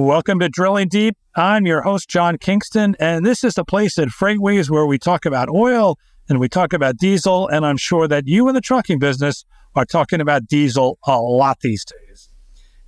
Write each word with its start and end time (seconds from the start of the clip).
Welcome 0.00 0.38
to 0.38 0.48
Drilling 0.48 0.88
Deep. 0.88 1.14
I'm 1.36 1.66
your 1.66 1.82
host, 1.82 2.08
John 2.08 2.38
Kingston, 2.38 2.96
and 2.98 3.24
this 3.24 3.44
is 3.44 3.52
the 3.52 3.66
place 3.66 3.98
at 3.98 4.08
FreightWaves 4.08 4.70
where 4.70 4.86
we 4.86 4.98
talk 4.98 5.26
about 5.26 5.50
oil 5.50 5.98
and 6.26 6.40
we 6.40 6.48
talk 6.48 6.72
about 6.72 6.96
diesel. 6.96 7.46
And 7.48 7.66
I'm 7.66 7.76
sure 7.76 8.08
that 8.08 8.26
you 8.26 8.48
in 8.48 8.54
the 8.54 8.62
trucking 8.62 8.98
business 8.98 9.44
are 9.74 9.84
talking 9.84 10.22
about 10.22 10.46
diesel 10.46 10.98
a 11.06 11.18
lot 11.20 11.60
these 11.60 11.84
days. 11.84 12.30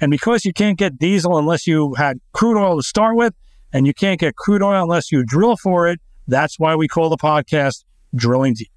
And 0.00 0.10
because 0.10 0.46
you 0.46 0.54
can't 0.54 0.78
get 0.78 0.98
diesel 0.98 1.36
unless 1.36 1.66
you 1.66 1.92
had 1.96 2.18
crude 2.32 2.58
oil 2.58 2.78
to 2.78 2.82
start 2.82 3.14
with, 3.14 3.34
and 3.74 3.86
you 3.86 3.92
can't 3.92 4.18
get 4.18 4.36
crude 4.36 4.62
oil 4.62 4.82
unless 4.82 5.12
you 5.12 5.22
drill 5.22 5.58
for 5.58 5.86
it, 5.88 6.00
that's 6.26 6.58
why 6.58 6.74
we 6.74 6.88
call 6.88 7.10
the 7.10 7.18
podcast 7.18 7.84
Drilling 8.14 8.54
Deep. 8.54 8.72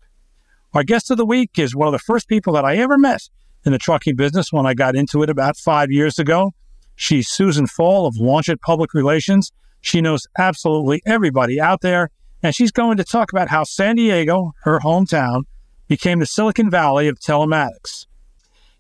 Our 0.74 0.84
guest 0.84 1.10
of 1.10 1.16
the 1.16 1.26
week 1.26 1.52
is 1.58 1.74
one 1.74 1.88
of 1.88 1.94
the 1.94 2.00
first 2.00 2.28
people 2.28 2.52
that 2.56 2.66
I 2.66 2.76
ever 2.76 2.98
met 2.98 3.30
in 3.66 3.72
the 3.72 3.78
trucking 3.78 4.18
business 4.18 4.52
when 4.52 4.66
I 4.66 4.74
got 4.74 4.94
into 4.94 5.24
it 5.24 5.30
about 5.30 5.56
five 5.56 5.90
years 5.90 6.20
ago. 6.20 6.52
She's 6.96 7.28
Susan 7.28 7.68
Fall 7.68 8.08
of 8.08 8.16
Launchit 8.16 8.62
Public 8.62 8.94
Relations. 8.94 9.52
She 9.82 10.02
knows 10.02 10.28
absolutely 10.38 11.02
everybody 11.06 11.60
out 11.60 11.82
there, 11.82 12.10
and 12.42 12.56
she's 12.56 12.72
going 12.72 12.98
to 12.98 13.04
talk 13.04 13.32
about 13.32 13.50
how 13.50 13.64
San 13.64 13.96
Diego, 13.96 14.54
her 14.64 14.80
hometown, 14.80 15.44
became 15.88 16.20
the 16.20 16.26
Silicon 16.26 16.70
Valley 16.70 17.08
of 17.08 17.20
telematics. 17.20 18.06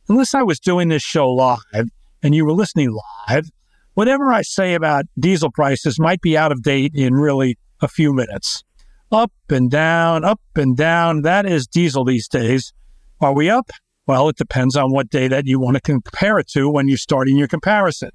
Unless 0.07 0.33
I 0.33 0.43
was 0.43 0.59
doing 0.59 0.89
this 0.89 1.03
show 1.03 1.27
live 1.27 1.89
and 2.23 2.33
you 2.33 2.45
were 2.45 2.53
listening 2.53 2.95
live, 3.27 3.49
whatever 3.93 4.31
I 4.31 4.41
say 4.41 4.73
about 4.73 5.05
diesel 5.20 5.51
prices 5.51 5.99
might 5.99 6.21
be 6.21 6.37
out 6.37 6.51
of 6.51 6.63
date 6.63 6.93
in 6.95 7.13
really 7.13 7.57
a 7.81 7.87
few 7.87 8.13
minutes. 8.13 8.63
Up 9.12 9.31
and 9.49 9.70
down, 9.70 10.23
up 10.23 10.41
and 10.55 10.75
down. 10.75 11.21
That 11.21 11.45
is 11.45 11.68
diesel 11.68 12.03
these 12.03 12.27
days. 12.27 12.73
Are 13.21 13.34
we 13.34 13.49
up? 13.49 13.70
Well, 14.07 14.29
it 14.29 14.37
depends 14.37 14.75
on 14.75 14.91
what 14.91 15.09
day 15.09 15.27
that 15.27 15.48
you 15.48 15.59
want 15.59 15.75
to 15.75 15.81
compare 15.81 16.37
it 16.37 16.48
to 16.49 16.70
when 16.70 16.87
you're 16.87 16.98
starting 16.98 17.37
your 17.37 17.48
comparison. 17.48 18.12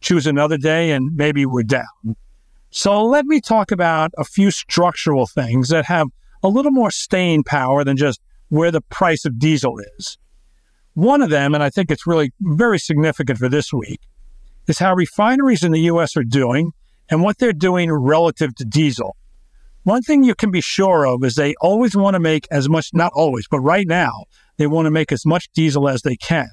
Choose 0.00 0.26
another 0.26 0.56
day 0.56 0.92
and 0.92 1.14
maybe 1.14 1.44
we're 1.44 1.62
down. 1.62 2.16
So 2.70 3.04
let 3.04 3.26
me 3.26 3.40
talk 3.40 3.70
about 3.70 4.12
a 4.16 4.24
few 4.24 4.50
structural 4.50 5.26
things 5.26 5.68
that 5.68 5.86
have 5.86 6.08
a 6.42 6.48
little 6.48 6.72
more 6.72 6.90
staying 6.90 7.44
power 7.44 7.84
than 7.84 7.96
just 7.96 8.20
where 8.48 8.70
the 8.70 8.80
price 8.80 9.24
of 9.24 9.38
diesel 9.38 9.78
is. 9.98 10.18
One 10.94 11.20
of 11.20 11.28
them, 11.28 11.54
and 11.54 11.62
I 11.62 11.68
think 11.68 11.90
it's 11.90 12.06
really 12.06 12.32
very 12.40 12.78
significant 12.78 13.38
for 13.38 13.48
this 13.48 13.72
week, 13.72 14.00
is 14.66 14.78
how 14.78 14.94
refineries 14.94 15.62
in 15.62 15.72
the 15.72 15.80
US 15.82 16.16
are 16.16 16.24
doing 16.24 16.72
and 17.10 17.22
what 17.22 17.38
they're 17.38 17.52
doing 17.52 17.92
relative 17.92 18.54
to 18.56 18.64
diesel. 18.64 19.16
One 19.82 20.02
thing 20.02 20.24
you 20.24 20.34
can 20.34 20.50
be 20.50 20.60
sure 20.60 21.06
of 21.06 21.22
is 21.22 21.34
they 21.34 21.54
always 21.60 21.94
want 21.94 22.14
to 22.14 22.20
make 22.20 22.48
as 22.50 22.68
much, 22.68 22.90
not 22.92 23.12
always, 23.14 23.46
but 23.48 23.60
right 23.60 23.86
now, 23.86 24.24
they 24.56 24.66
want 24.66 24.86
to 24.86 24.90
make 24.90 25.12
as 25.12 25.26
much 25.26 25.48
diesel 25.54 25.88
as 25.88 26.02
they 26.02 26.16
can. 26.16 26.48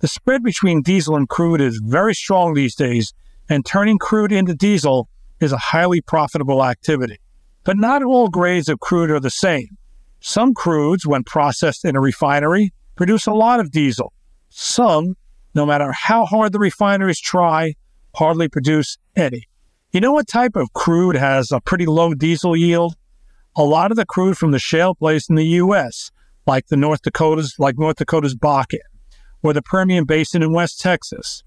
The 0.00 0.08
spread 0.08 0.42
between 0.42 0.82
diesel 0.82 1.16
and 1.16 1.28
crude 1.28 1.60
is 1.60 1.80
very 1.82 2.14
strong 2.14 2.54
these 2.54 2.74
days, 2.74 3.12
and 3.48 3.64
turning 3.64 3.98
crude 3.98 4.32
into 4.32 4.54
diesel 4.54 5.08
is 5.40 5.52
a 5.52 5.58
highly 5.58 6.00
profitable 6.00 6.64
activity. 6.64 7.18
But 7.64 7.76
not 7.76 8.02
all 8.02 8.28
grades 8.28 8.68
of 8.68 8.80
crude 8.80 9.10
are 9.10 9.20
the 9.20 9.30
same. 9.30 9.76
Some 10.20 10.54
crudes, 10.54 11.06
when 11.06 11.24
processed 11.24 11.84
in 11.84 11.96
a 11.96 12.00
refinery, 12.00 12.72
produce 12.96 13.26
a 13.26 13.32
lot 13.32 13.60
of 13.60 13.70
diesel. 13.70 14.12
Some, 14.48 15.16
no 15.54 15.66
matter 15.66 15.92
how 15.92 16.24
hard 16.24 16.52
the 16.52 16.58
refineries 16.58 17.20
try, 17.20 17.74
hardly 18.14 18.48
produce 18.48 18.98
any. 19.16 19.48
You 19.92 20.00
know 20.00 20.12
what 20.12 20.28
type 20.28 20.56
of 20.56 20.72
crude 20.72 21.16
has 21.16 21.52
a 21.52 21.60
pretty 21.60 21.86
low 21.86 22.14
diesel 22.14 22.56
yield? 22.56 22.94
A 23.56 23.62
lot 23.62 23.90
of 23.90 23.96
the 23.96 24.06
crude 24.06 24.36
from 24.36 24.50
the 24.50 24.58
shale 24.58 24.94
plays 24.94 25.26
in 25.28 25.36
the 25.36 25.46
U.S., 25.46 26.10
like 26.46 26.66
the 26.66 26.76
North 26.76 27.02
Dakotas, 27.02 27.54
like 27.58 27.78
North 27.78 27.96
Dakota's 27.96 28.34
Bakken, 28.34 28.78
or 29.42 29.52
the 29.52 29.62
Permian 29.62 30.04
Basin 30.04 30.42
in 30.42 30.52
West 30.52 30.80
Texas. 30.80 31.42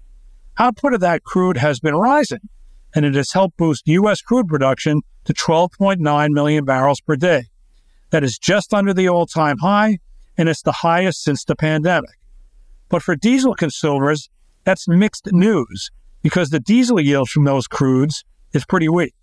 Output 0.58 0.94
of 0.94 1.00
that 1.00 1.22
crude 1.22 1.56
has 1.56 1.80
been 1.80 1.94
rising, 1.94 2.48
and 2.94 3.04
it 3.04 3.14
has 3.14 3.32
helped 3.32 3.56
boost 3.56 3.86
U.S. 3.86 4.20
crude 4.20 4.48
production 4.48 5.02
to 5.24 5.32
12.9 5.32 6.30
million 6.30 6.64
barrels 6.64 7.00
per 7.00 7.16
day. 7.16 7.44
That 8.10 8.24
is 8.24 8.38
just 8.38 8.72
under 8.72 8.94
the 8.94 9.08
all 9.08 9.26
time 9.26 9.58
high, 9.58 9.98
and 10.36 10.48
it's 10.48 10.62
the 10.62 10.72
highest 10.72 11.22
since 11.22 11.44
the 11.44 11.54
pandemic. 11.54 12.18
But 12.88 13.02
for 13.02 13.14
diesel 13.14 13.54
consumers, 13.54 14.30
that's 14.64 14.88
mixed 14.88 15.30
news 15.32 15.90
because 16.22 16.50
the 16.50 16.60
diesel 16.60 17.00
yield 17.00 17.28
from 17.28 17.44
those 17.44 17.68
crudes 17.68 18.24
is 18.52 18.64
pretty 18.64 18.88
weak. 18.88 19.14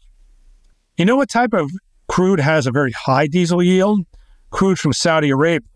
You 0.98 1.06
know 1.06 1.16
what 1.16 1.30
type 1.30 1.54
of 1.54 1.72
crude 2.08 2.40
has 2.40 2.68
a 2.68 2.72
very 2.72 2.92
high 2.92 3.28
diesel 3.28 3.62
yield? 3.62 4.06
Crude 4.50 4.80
from 4.80 4.94
Saudi 4.94 5.30
Arabia. 5.30 5.70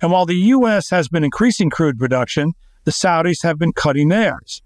And 0.00 0.10
while 0.10 0.26
the 0.26 0.34
U.S. 0.34 0.90
has 0.90 1.08
been 1.08 1.24
increasing 1.24 1.70
crude 1.70 1.98
production, 1.98 2.52
the 2.84 2.90
Saudis 2.90 3.42
have 3.42 3.58
been 3.58 3.72
cutting 3.72 4.08
theirs. 4.08 4.62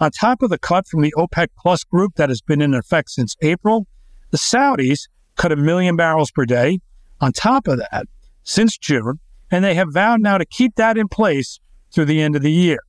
On 0.00 0.10
top 0.10 0.42
of 0.42 0.50
the 0.50 0.58
cut 0.58 0.86
from 0.88 1.02
the 1.02 1.14
OPEC 1.16 1.48
Plus 1.56 1.84
group 1.84 2.16
that 2.16 2.28
has 2.28 2.40
been 2.40 2.60
in 2.60 2.74
effect 2.74 3.10
since 3.10 3.36
April, 3.40 3.86
the 4.30 4.38
Saudis 4.38 5.08
cut 5.36 5.52
a 5.52 5.56
million 5.56 5.96
barrels 5.96 6.30
per 6.32 6.44
day 6.44 6.80
on 7.20 7.32
top 7.32 7.68
of 7.68 7.78
that 7.78 8.06
since 8.42 8.76
June, 8.76 9.20
and 9.50 9.64
they 9.64 9.74
have 9.74 9.92
vowed 9.92 10.20
now 10.20 10.38
to 10.38 10.44
keep 10.44 10.74
that 10.74 10.98
in 10.98 11.06
place 11.06 11.60
through 11.92 12.06
the 12.06 12.20
end 12.20 12.34
of 12.34 12.42
the 12.42 12.50
year. 12.50 12.80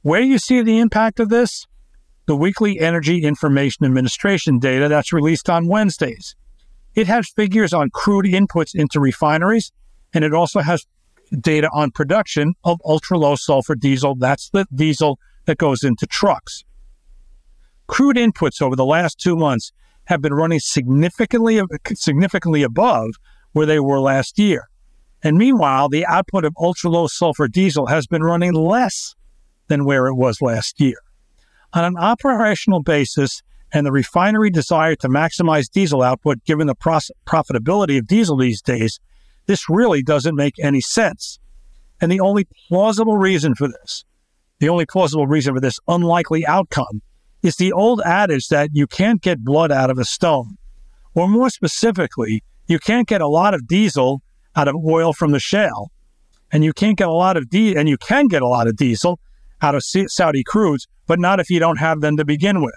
Where 0.00 0.22
do 0.22 0.26
you 0.26 0.38
see 0.38 0.62
the 0.62 0.78
impact 0.78 1.20
of 1.20 1.28
this? 1.28 1.66
The 2.26 2.36
weekly 2.36 2.80
Energy 2.80 3.22
Information 3.24 3.84
Administration 3.84 4.58
data 4.58 4.88
that's 4.88 5.12
released 5.12 5.50
on 5.50 5.68
Wednesdays. 5.68 6.34
It 6.94 7.06
has 7.06 7.30
figures 7.30 7.72
on 7.72 7.90
crude 7.90 8.26
inputs 8.26 8.74
into 8.74 9.00
refineries, 9.00 9.72
and 10.12 10.24
it 10.24 10.34
also 10.34 10.60
has 10.60 10.86
data 11.40 11.68
on 11.72 11.90
production 11.90 12.54
of 12.64 12.80
ultra 12.84 13.18
low 13.18 13.36
sulfur 13.36 13.74
diesel. 13.74 14.14
That's 14.14 14.50
the 14.50 14.66
diesel 14.74 15.18
that 15.46 15.58
goes 15.58 15.82
into 15.82 16.06
trucks. 16.06 16.64
Crude 17.86 18.16
inputs 18.16 18.60
over 18.60 18.76
the 18.76 18.84
last 18.84 19.18
two 19.18 19.36
months 19.36 19.72
have 20.04 20.20
been 20.20 20.34
running 20.34 20.60
significantly, 20.60 21.60
significantly 21.94 22.62
above 22.62 23.10
where 23.52 23.66
they 23.66 23.80
were 23.80 24.00
last 24.00 24.38
year. 24.38 24.68
And 25.22 25.38
meanwhile, 25.38 25.88
the 25.88 26.04
output 26.06 26.44
of 26.44 26.54
ultra 26.60 26.90
low 26.90 27.06
sulfur 27.06 27.48
diesel 27.48 27.86
has 27.86 28.06
been 28.06 28.22
running 28.22 28.52
less 28.52 29.14
than 29.68 29.84
where 29.84 30.06
it 30.06 30.14
was 30.14 30.42
last 30.42 30.80
year. 30.80 30.98
On 31.72 31.84
an 31.84 31.96
operational 31.96 32.82
basis, 32.82 33.42
and 33.72 33.86
the 33.86 33.92
refinery 33.92 34.50
desire 34.50 34.94
to 34.96 35.08
maximize 35.08 35.70
diesel 35.70 36.02
output 36.02 36.44
given 36.44 36.66
the 36.66 36.74
pros- 36.74 37.10
profitability 37.26 37.98
of 37.98 38.06
diesel 38.06 38.36
these 38.36 38.60
days, 38.60 39.00
this 39.46 39.68
really 39.68 40.02
doesn't 40.02 40.34
make 40.34 40.54
any 40.58 40.80
sense. 40.80 41.38
And 42.00 42.12
the 42.12 42.20
only 42.20 42.46
plausible 42.68 43.16
reason 43.16 43.54
for 43.54 43.68
this, 43.68 44.04
the 44.58 44.68
only 44.68 44.84
plausible 44.84 45.26
reason 45.26 45.54
for 45.54 45.60
this 45.60 45.78
unlikely 45.88 46.46
outcome, 46.46 47.00
is 47.42 47.56
the 47.56 47.72
old 47.72 48.02
adage 48.04 48.48
that 48.48 48.70
you 48.72 48.86
can't 48.86 49.22
get 49.22 49.42
blood 49.42 49.72
out 49.72 49.90
of 49.90 49.98
a 49.98 50.04
stone. 50.04 50.56
Or 51.14 51.28
more 51.28 51.50
specifically, 51.50 52.44
you 52.66 52.78
can't 52.78 53.08
get 53.08 53.20
a 53.20 53.28
lot 53.28 53.54
of 53.54 53.66
diesel 53.66 54.22
out 54.54 54.68
of 54.68 54.76
oil 54.76 55.12
from 55.12 55.32
the 55.32 55.40
shale. 55.40 55.90
And 56.52 56.62
you 56.62 56.72
can't 56.72 56.98
get 56.98 57.08
a 57.08 57.12
lot 57.12 57.36
of 57.36 57.48
diesel, 57.48 57.78
and 57.78 57.88
you 57.88 57.96
can 57.96 58.28
get 58.28 58.42
a 58.42 58.46
lot 58.46 58.68
of 58.68 58.76
diesel 58.76 59.18
out 59.62 59.74
of 59.74 59.82
Saudi 59.82 60.44
crudes, 60.44 60.86
but 61.06 61.18
not 61.18 61.40
if 61.40 61.48
you 61.48 61.58
don't 61.58 61.78
have 61.78 62.00
them 62.00 62.16
to 62.18 62.24
begin 62.24 62.62
with 62.62 62.74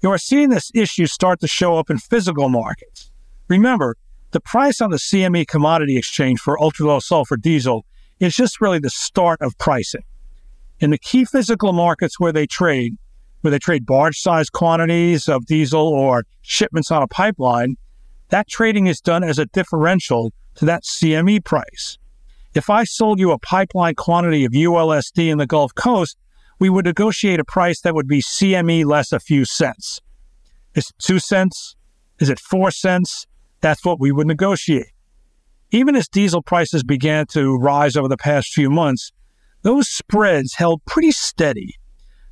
you 0.00 0.10
are 0.10 0.18
seeing 0.18 0.50
this 0.50 0.70
issue 0.74 1.06
start 1.06 1.40
to 1.40 1.48
show 1.48 1.76
up 1.76 1.90
in 1.90 1.98
physical 1.98 2.48
markets. 2.48 3.10
Remember, 3.48 3.96
the 4.30 4.40
price 4.40 4.80
on 4.80 4.90
the 4.90 4.98
CME 4.98 5.46
commodity 5.46 5.96
exchange 5.96 6.40
for 6.40 6.60
ultra 6.60 6.86
low 6.86 7.00
sulfur 7.00 7.36
diesel 7.36 7.84
is 8.20 8.34
just 8.34 8.60
really 8.60 8.78
the 8.78 8.90
start 8.90 9.40
of 9.40 9.56
pricing. 9.58 10.04
In 10.80 10.90
the 10.90 10.98
key 10.98 11.24
physical 11.24 11.72
markets 11.72 12.20
where 12.20 12.32
they 12.32 12.46
trade, 12.46 12.96
where 13.40 13.50
they 13.50 13.58
trade 13.58 13.86
barge 13.86 14.18
sized 14.18 14.52
quantities 14.52 15.28
of 15.28 15.46
diesel 15.46 15.88
or 15.88 16.24
shipments 16.42 16.90
on 16.90 17.02
a 17.02 17.08
pipeline, 17.08 17.76
that 18.28 18.48
trading 18.48 18.86
is 18.86 19.00
done 19.00 19.24
as 19.24 19.38
a 19.38 19.46
differential 19.46 20.32
to 20.56 20.64
that 20.66 20.84
CME 20.84 21.44
price. 21.44 21.98
If 22.54 22.70
I 22.70 22.84
sold 22.84 23.18
you 23.18 23.30
a 23.30 23.38
pipeline 23.38 23.94
quantity 23.94 24.44
of 24.44 24.52
ULSD 24.52 25.30
in 25.30 25.38
the 25.38 25.46
Gulf 25.46 25.74
Coast, 25.74 26.16
we 26.58 26.68
would 26.68 26.84
negotiate 26.84 27.40
a 27.40 27.44
price 27.44 27.80
that 27.82 27.94
would 27.94 28.08
be 28.08 28.20
CME 28.20 28.84
less 28.84 29.12
a 29.12 29.20
few 29.20 29.44
cents. 29.44 30.00
Is 30.74 30.90
it 30.90 30.96
two 30.98 31.18
cents? 31.18 31.76
Is 32.18 32.28
it 32.28 32.38
four 32.38 32.70
cents? 32.70 33.26
That's 33.60 33.84
what 33.84 34.00
we 34.00 34.12
would 34.12 34.26
negotiate. 34.26 34.92
Even 35.70 35.94
as 35.96 36.08
diesel 36.08 36.42
prices 36.42 36.82
began 36.82 37.26
to 37.26 37.56
rise 37.56 37.96
over 37.96 38.08
the 38.08 38.16
past 38.16 38.52
few 38.52 38.70
months, 38.70 39.12
those 39.62 39.88
spreads 39.88 40.54
held 40.54 40.84
pretty 40.84 41.10
steady. 41.10 41.74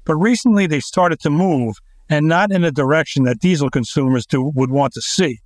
But 0.04 0.16
recently 0.16 0.66
they 0.66 0.80
started 0.80 1.20
to 1.20 1.30
move 1.30 1.76
and 2.08 2.26
not 2.26 2.52
in 2.52 2.64
a 2.64 2.70
direction 2.70 3.24
that 3.24 3.40
diesel 3.40 3.68
consumers 3.68 4.26
do, 4.26 4.52
would 4.54 4.70
want 4.70 4.92
to 4.94 5.02
see. 5.02 5.40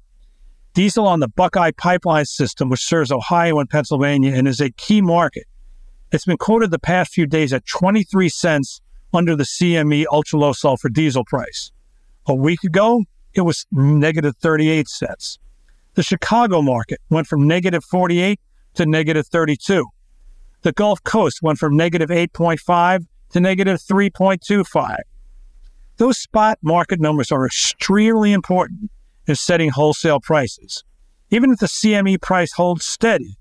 Diesel 0.74 1.06
on 1.06 1.20
the 1.20 1.28
Buckeye 1.28 1.72
pipeline 1.76 2.26
system, 2.26 2.68
which 2.68 2.84
serves 2.84 3.10
Ohio 3.10 3.58
and 3.58 3.68
Pennsylvania 3.68 4.34
and 4.34 4.46
is 4.46 4.60
a 4.60 4.70
key 4.70 5.00
market, 5.00 5.44
it's 6.12 6.24
been 6.24 6.36
quoted 6.36 6.70
the 6.70 6.78
past 6.78 7.12
few 7.12 7.26
days 7.26 7.52
at 7.52 7.66
23 7.66 8.28
cents 8.28 8.80
under 9.12 9.36
the 9.36 9.44
CME 9.44 10.04
ultra 10.10 10.38
low 10.38 10.52
sulfur 10.52 10.88
diesel 10.88 11.24
price. 11.24 11.72
A 12.26 12.34
week 12.34 12.64
ago, 12.64 13.04
it 13.34 13.42
was 13.42 13.66
negative 13.72 14.34
38 14.36 14.88
cents. 14.88 15.38
The 15.94 16.02
Chicago 16.02 16.62
market 16.62 17.00
went 17.10 17.26
from 17.26 17.46
negative 17.46 17.84
48 17.84 18.40
to 18.74 18.86
negative 18.86 19.26
32. 19.26 19.86
The 20.62 20.72
Gulf 20.72 21.02
Coast 21.04 21.42
went 21.42 21.58
from 21.58 21.76
negative 21.76 22.10
8.5 22.10 23.06
to 23.30 23.40
negative 23.40 23.78
3.25. 23.80 24.96
those 25.96 26.18
spot 26.18 26.58
market 26.62 27.00
numbers 27.00 27.30
are 27.30 27.46
extremely 27.46 28.32
important 28.32 28.90
in 29.26 29.36
setting 29.36 29.70
wholesale 29.70 30.20
prices. 30.20 30.84
Even 31.30 31.52
if 31.52 31.58
the 31.58 31.66
CME 31.66 32.20
price 32.20 32.52
holds 32.52 32.84
steady, 32.84 33.36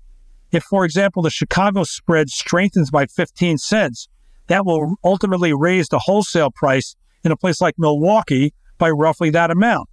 if, 0.52 0.64
for 0.64 0.84
example, 0.84 1.22
the 1.22 1.30
Chicago 1.30 1.84
spread 1.84 2.30
strengthens 2.30 2.90
by 2.90 3.06
15 3.06 3.58
cents, 3.58 4.08
that 4.48 4.66
will 4.66 4.96
ultimately 5.04 5.52
raise 5.52 5.88
the 5.88 6.00
wholesale 6.00 6.50
price 6.50 6.96
in 7.22 7.30
a 7.30 7.36
place 7.36 7.60
like 7.60 7.74
Milwaukee 7.78 8.52
by 8.78 8.90
roughly 8.90 9.30
that 9.30 9.50
amount. 9.50 9.88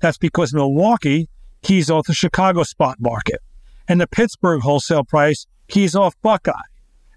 That's 0.00 0.18
because 0.18 0.54
Milwaukee 0.54 1.28
keys 1.62 1.90
off 1.90 2.06
the 2.06 2.14
Chicago 2.14 2.62
spot 2.62 2.98
market, 3.00 3.40
and 3.88 4.00
the 4.00 4.06
Pittsburgh 4.06 4.60
wholesale 4.60 5.04
price 5.04 5.46
keys 5.66 5.96
off 5.96 6.14
Buckeye, 6.22 6.52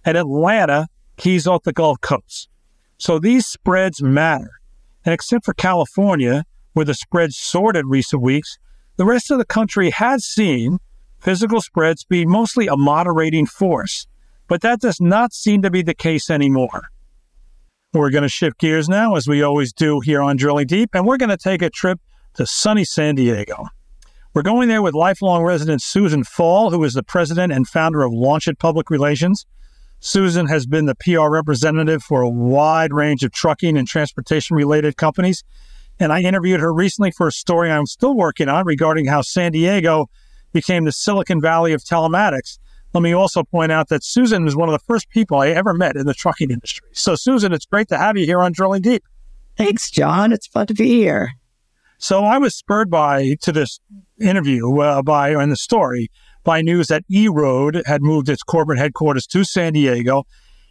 and 0.04 0.18
Atlanta 0.18 0.88
keys 1.18 1.46
off 1.46 1.64
the 1.64 1.74
Gulf 1.74 2.02
Coast. 2.02 2.50
So 2.98 3.20
these 3.20 3.46
spreads 3.46 4.02
matter. 4.02 4.52
And 5.06 5.14
except 5.14 5.46
for 5.46 5.54
California, 5.54 6.46
where 6.74 6.86
the 6.86 6.94
spreads 6.94 7.38
soared 7.38 7.76
in 7.76 7.88
recent 7.88 8.22
weeks, 8.22 8.58
the 8.98 9.06
rest 9.06 9.32
of 9.32 9.38
the 9.38 9.46
country 9.46 9.90
has 9.92 10.26
seen 10.26 10.80
physical 11.22 11.62
spreads 11.62 12.04
be 12.04 12.26
mostly 12.26 12.68
a 12.68 12.76
moderating 12.76 13.46
force. 13.46 14.08
But 14.48 14.62
that 14.62 14.82
does 14.82 15.00
not 15.00 15.34
seem 15.34 15.62
to 15.62 15.72
be 15.72 15.82
the 15.82 15.94
case 15.94 16.30
anymore. 16.30 16.90
We're 17.94 18.10
going 18.10 18.24
to 18.24 18.30
shift 18.30 18.60
gears 18.60 18.90
now, 18.90 19.16
as 19.16 19.28
we 19.28 19.42
always 19.42 19.74
do 19.74 20.00
here 20.00 20.22
on 20.22 20.38
Drilling 20.38 20.68
Deep, 20.68 20.92
and 20.94 21.06
we're 21.06 21.18
going 21.18 21.30
to 21.30 21.38
take 21.38 21.62
a 21.62 21.70
trip 21.70 22.00
to 22.36 22.46
sunny 22.46 22.86
San 22.86 23.16
Diego. 23.16 23.68
We're 24.34 24.44
going 24.44 24.70
there 24.70 24.82
with 24.82 24.94
lifelong 24.94 25.44
resident 25.44 25.82
Susan 25.82 26.24
Fall, 26.24 26.72
who 26.72 26.84
is 26.86 26.94
the 26.94 27.04
president 27.04 27.52
and 27.52 27.68
founder 27.68 28.02
of 28.02 28.14
Launchit 28.14 28.60
Public 28.60 28.90
Relations. 28.90 29.46
Susan 30.00 30.48
has 30.48 30.66
been 30.66 30.86
the 30.86 30.96
PR 30.96 31.28
representative 31.30 32.02
for 32.02 32.22
a 32.22 32.30
wide 32.30 32.94
range 32.94 33.24
of 33.24 33.34
trucking 33.34 33.78
and 33.78 33.88
transportation 33.88 34.56
related 34.56 34.96
companies. 34.96 35.44
And 36.00 36.14
I 36.14 36.22
interviewed 36.22 36.62
her 36.62 36.74
recently 36.74 37.12
for 37.12 37.28
a 37.28 37.32
story 37.32 37.70
I'm 37.70 37.86
still 37.86 38.16
working 38.16 38.48
on 38.48 38.66
regarding 38.66 39.08
how 39.08 39.22
San 39.22 39.52
Diego 39.52 40.08
became 40.52 40.86
the 40.86 40.92
Silicon 40.92 41.42
Valley 41.42 41.74
of 41.74 41.82
telematics. 41.84 42.58
Let 42.94 43.02
me 43.02 43.14
also 43.14 43.44
point 43.44 43.72
out 43.72 43.88
that 43.90 44.04
Susan 44.04 44.44
was 44.44 44.56
one 44.56 44.68
of 44.68 44.74
the 44.74 44.86
first 44.86 45.10
people 45.10 45.38
I 45.40 45.50
ever 45.50 45.74
met 45.74 45.96
in 45.96 46.06
the 46.06 46.14
trucking 46.14 46.52
industry. 46.52 46.88
So, 46.92 47.16
Susan, 47.16 47.54
it's 47.54 47.66
great 47.66 47.88
to 47.90 47.98
have 47.98 48.18
you 48.18 48.26
here 48.26 48.42
on 48.42 48.52
Drilling 48.52 48.82
Deep. 48.82 49.04
Thanks, 49.58 49.90
John. 49.90 50.34
It's 50.34 50.48
fun 50.48 50.68
to 50.68 50.74
be 50.74 50.88
here. 50.88 51.32
So, 51.98 52.26
I 52.26 52.38
was 52.38 52.56
spurred 52.56 52.90
by 52.90 53.36
to 53.42 53.52
this 53.52 53.80
interview 54.20 54.80
uh, 54.80 55.02
by 55.04 55.42
in 55.42 55.50
the 55.50 55.56
story 55.56 56.10
by 56.44 56.62
news 56.62 56.88
that 56.88 57.04
EROAD 57.10 57.86
had 57.86 58.02
moved 58.02 58.28
its 58.28 58.44
corporate 58.44 58.80
headquarters 58.80 59.28
to 59.28 59.44
San 59.44 59.74
Diego. 59.74 60.24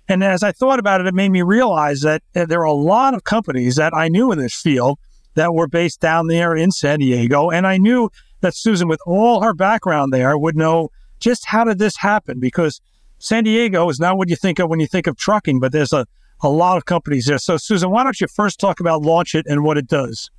And 0.08 0.24
as 0.24 0.42
I 0.42 0.52
thought 0.52 0.80
about 0.80 1.00
it, 1.00 1.06
it 1.06 1.14
made 1.14 1.30
me 1.30 1.42
realize 1.42 2.00
that 2.00 2.22
uh, 2.34 2.44
there 2.44 2.60
are 2.60 2.64
a 2.64 2.72
lot 2.72 3.14
of 3.14 3.24
companies 3.24 3.76
that 3.76 3.94
I 3.94 4.08
knew 4.08 4.32
in 4.32 4.38
this 4.38 4.60
field 4.60 4.98
that 5.34 5.54
were 5.54 5.68
based 5.68 6.00
down 6.00 6.26
there 6.26 6.56
in 6.56 6.72
San 6.72 6.98
Diego. 6.98 7.50
And 7.50 7.66
I 7.66 7.76
knew 7.76 8.10
that 8.40 8.54
Susan, 8.54 8.88
with 8.88 9.00
all 9.06 9.42
her 9.42 9.54
background 9.54 10.12
there, 10.12 10.36
would 10.36 10.56
know 10.56 10.90
just 11.18 11.46
how 11.46 11.64
did 11.64 11.78
this 11.78 11.96
happen? 11.98 12.40
Because 12.40 12.80
San 13.18 13.44
Diego 13.44 13.88
is 13.88 14.00
not 14.00 14.16
what 14.16 14.28
you 14.28 14.36
think 14.36 14.58
of 14.58 14.68
when 14.70 14.80
you 14.80 14.86
think 14.86 15.06
of 15.06 15.16
trucking, 15.16 15.60
but 15.60 15.72
there's 15.72 15.92
a, 15.92 16.06
a 16.42 16.48
lot 16.48 16.76
of 16.76 16.86
companies 16.86 17.26
there. 17.26 17.38
So, 17.38 17.56
Susan, 17.56 17.90
why 17.90 18.02
don't 18.02 18.20
you 18.20 18.26
first 18.26 18.58
talk 18.58 18.80
about 18.80 19.02
Launchit 19.02 19.42
and 19.46 19.62
what 19.62 19.76
it 19.76 19.86
does? 19.86 20.30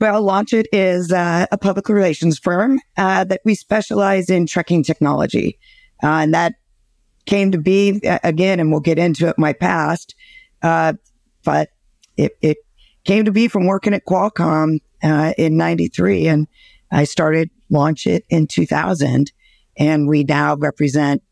Well, 0.00 0.22
Launchit 0.24 0.64
is 0.72 1.12
uh, 1.12 1.46
a 1.52 1.58
public 1.58 1.88
relations 1.88 2.38
firm 2.38 2.80
uh, 2.96 3.24
that 3.24 3.40
we 3.44 3.54
specialize 3.54 4.28
in 4.28 4.46
trucking 4.46 4.82
technology. 4.82 5.58
Uh, 6.02 6.08
and 6.08 6.34
that 6.34 6.54
came 7.26 7.52
to 7.52 7.58
be, 7.58 8.00
again, 8.22 8.60
and 8.60 8.70
we'll 8.70 8.80
get 8.80 8.98
into 8.98 9.28
it, 9.28 9.38
my 9.38 9.52
past, 9.52 10.14
uh, 10.62 10.94
but 11.44 11.70
it, 12.16 12.36
it, 12.42 12.58
came 13.04 13.26
to 13.26 13.32
be 13.32 13.48
from 13.48 13.66
working 13.66 13.92
at 13.92 14.06
Qualcomm 14.06 14.78
uh, 15.02 15.34
in 15.36 15.58
93. 15.58 16.26
And 16.26 16.48
I 16.94 17.04
started 17.04 17.50
Launchit 17.70 18.22
in 18.30 18.46
2000. 18.46 19.32
And 19.76 20.08
we 20.08 20.22
now 20.22 20.56
represent, 20.56 21.22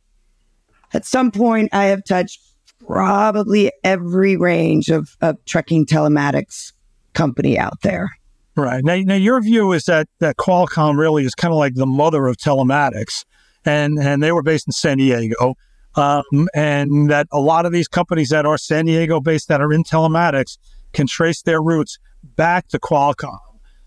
at 0.93 1.07
some 1.07 1.31
point, 1.31 1.71
I 1.73 1.85
have 1.85 2.05
touched 2.05 2.41
probably 2.85 3.71
every 3.85 4.37
range 4.37 4.89
of, 4.89 5.17
of 5.21 5.43
trucking 5.45 5.87
telematics 5.87 6.73
company 7.15 7.59
out 7.59 7.81
there. 7.83 8.11
Right. 8.57 8.85
Now, 8.85 8.97
now 8.97 9.15
your 9.15 9.41
view 9.41 9.73
is 9.73 9.85
that, 9.85 10.09
that 10.19 10.37
Qualcomm 10.37 10.99
really 10.99 11.25
is 11.25 11.35
kind 11.35 11.53
of 11.53 11.59
like 11.59 11.75
the 11.75 11.87
mother 11.87 12.27
of 12.27 12.37
telematics, 12.37 13.25
and, 13.65 13.99
and 13.99 14.23
they 14.23 14.33
were 14.33 14.43
based 14.43 14.67
in 14.67 14.73
San 14.73 14.99
Diego. 14.99 15.55
Um, 15.95 16.49
and 16.55 17.11
that 17.11 17.29
a 17.33 17.39
lot 17.39 17.65
of 17.65 17.73
these 17.73 17.87
companies 17.87 18.31
that 18.31 18.45
are 18.45 18.59
San 18.59 18.87
Diego 18.87 19.21
based 19.21 19.49
that 19.49 19.61
are 19.61 19.73
in 19.73 19.85
telematics 19.85 20.59
can 20.93 21.07
trace 21.07 21.43
their 21.43 21.63
roots 21.63 21.99
back 22.23 22.69
to 22.69 22.79
Qualcomm. 22.79 23.39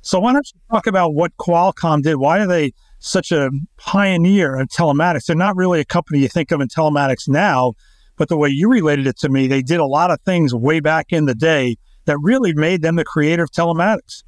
So 0.05 0.19
why 0.19 0.33
don't 0.33 0.47
you 0.53 0.61
talk 0.71 0.85
about 0.85 1.15
what 1.15 1.35
Qualcomm 1.37 2.03
did? 2.03 2.17
Why 2.17 2.39
are 2.39 2.45
they 2.45 2.73
such 2.99 3.31
a 3.31 3.49
pioneer 3.77 4.55
in 4.55 4.67
telematics? 4.67 5.25
They're 5.25 5.35
not 5.35 5.55
really 5.55 5.79
a 5.79 5.85
company 5.85 6.19
you 6.19 6.27
think 6.27 6.51
of 6.51 6.61
in 6.61 6.67
telematics 6.67 7.27
now, 7.27 7.73
but 8.15 8.29
the 8.29 8.37
way 8.37 8.49
you 8.49 8.69
related 8.69 9.07
it 9.07 9.17
to 9.19 9.29
me, 9.29 9.47
they 9.47 9.63
did 9.63 9.79
a 9.79 9.85
lot 9.85 10.11
of 10.11 10.21
things 10.21 10.53
way 10.53 10.79
back 10.79 11.07
in 11.09 11.25
the 11.25 11.33
day 11.33 11.77
that 12.05 12.19
really 12.21 12.53
made 12.53 12.83
them 12.83 12.97
the 12.97 13.03
creator 13.03 13.41
of 13.41 13.49
telematics. 13.49 14.23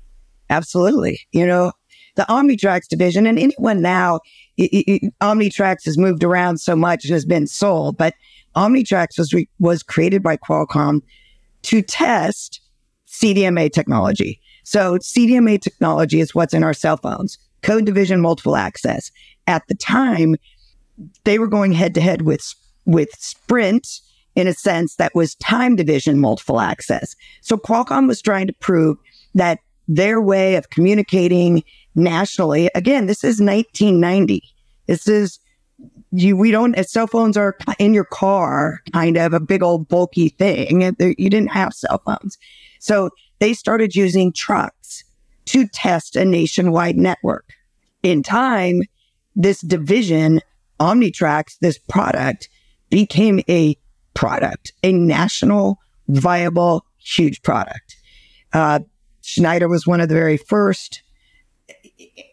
Absolutely. 0.50 1.20
You 1.32 1.46
know, 1.46 1.74
the 2.16 2.24
Omnitracs 2.24 2.88
division, 2.88 3.28
and 3.28 3.38
anyone 3.38 3.80
now, 3.80 4.22
it, 4.58 4.72
it, 4.74 5.14
Omnitracs 5.22 5.86
has 5.86 5.96
moved 5.96 6.24
around 6.24 6.58
so 6.58 6.76
much, 6.76 7.06
it 7.06 7.12
has 7.12 7.24
been 7.24 7.46
sold, 7.46 7.98
but 7.98 8.16
Omnitracs 8.56 9.20
was, 9.20 9.32
re- 9.32 9.48
was 9.60 9.84
created 9.84 10.24
by 10.24 10.38
Qualcomm 10.38 11.02
to 11.62 11.84
test 11.84 12.62
CDMA 13.08 13.72
technology. 13.72 14.42
So 14.68 14.98
CDMA 14.98 15.62
technology 15.62 16.20
is 16.20 16.36
what's 16.36 16.54
in 16.54 16.62
our 16.62 16.74
cell 16.74 16.98
phones, 16.98 17.38
code 17.62 17.86
division 17.86 18.20
multiple 18.20 18.58
access. 18.58 19.12
At 19.48 19.66
the 19.70 19.76
time, 19.76 20.36
they 21.24 21.40
were 21.40 21.48
going 21.48 21.72
head 21.72 21.94
to 21.94 22.02
head 22.02 22.24
with, 22.24 22.54
with 22.84 23.08
Sprint 23.18 24.02
in 24.36 24.46
a 24.46 24.52
sense 24.54 24.98
that 24.98 25.16
was 25.16 25.36
time 25.36 25.78
division 25.78 26.20
multiple 26.20 26.60
access. 26.60 27.16
So 27.40 27.56
Qualcomm 27.56 28.10
was 28.10 28.22
trying 28.22 28.46
to 28.48 28.54
prove 28.60 28.98
that 29.36 29.60
their 29.88 30.20
way 30.20 30.56
of 30.56 30.70
communicating 30.70 31.64
nationally. 31.96 32.70
Again, 32.76 33.06
this 33.06 33.24
is 33.24 33.40
1990. 33.40 34.44
This 34.88 35.08
is 35.08 35.40
you. 36.12 36.36
We 36.36 36.52
don't. 36.52 36.76
Cell 36.86 37.08
phones 37.08 37.38
are 37.38 37.58
in 37.80 37.94
your 37.94 38.04
car, 38.04 38.82
kind 38.92 39.16
of 39.16 39.32
a 39.32 39.40
big 39.40 39.64
old 39.64 39.88
bulky 39.88 40.28
thing. 40.28 40.82
You 41.00 41.30
didn't 41.30 41.52
have 41.52 41.74
cell 41.74 42.02
phones, 42.06 42.38
so 42.80 43.12
they 43.40 43.54
started 43.54 43.96
using 43.96 44.34
trucks 44.34 45.04
to 45.46 45.68
test 45.68 46.16
a 46.16 46.26
nationwide 46.26 46.98
network. 46.98 47.54
In 48.04 48.24
time, 48.24 48.82
this 49.36 49.62
division, 49.62 50.42
Omnitracs, 50.80 51.58
this 51.60 51.78
product 51.78 52.50
became 52.90 53.40
a 53.50 53.76
product, 54.14 54.74
a 54.84 54.92
national, 54.92 55.80
viable, 56.08 56.86
huge 56.98 57.42
product. 57.42 57.96
Uh, 58.54 58.80
Schneider 59.22 59.68
was 59.68 59.86
one 59.86 60.02
of 60.02 60.10
the 60.10 60.16
very 60.16 60.38
first. 60.38 61.04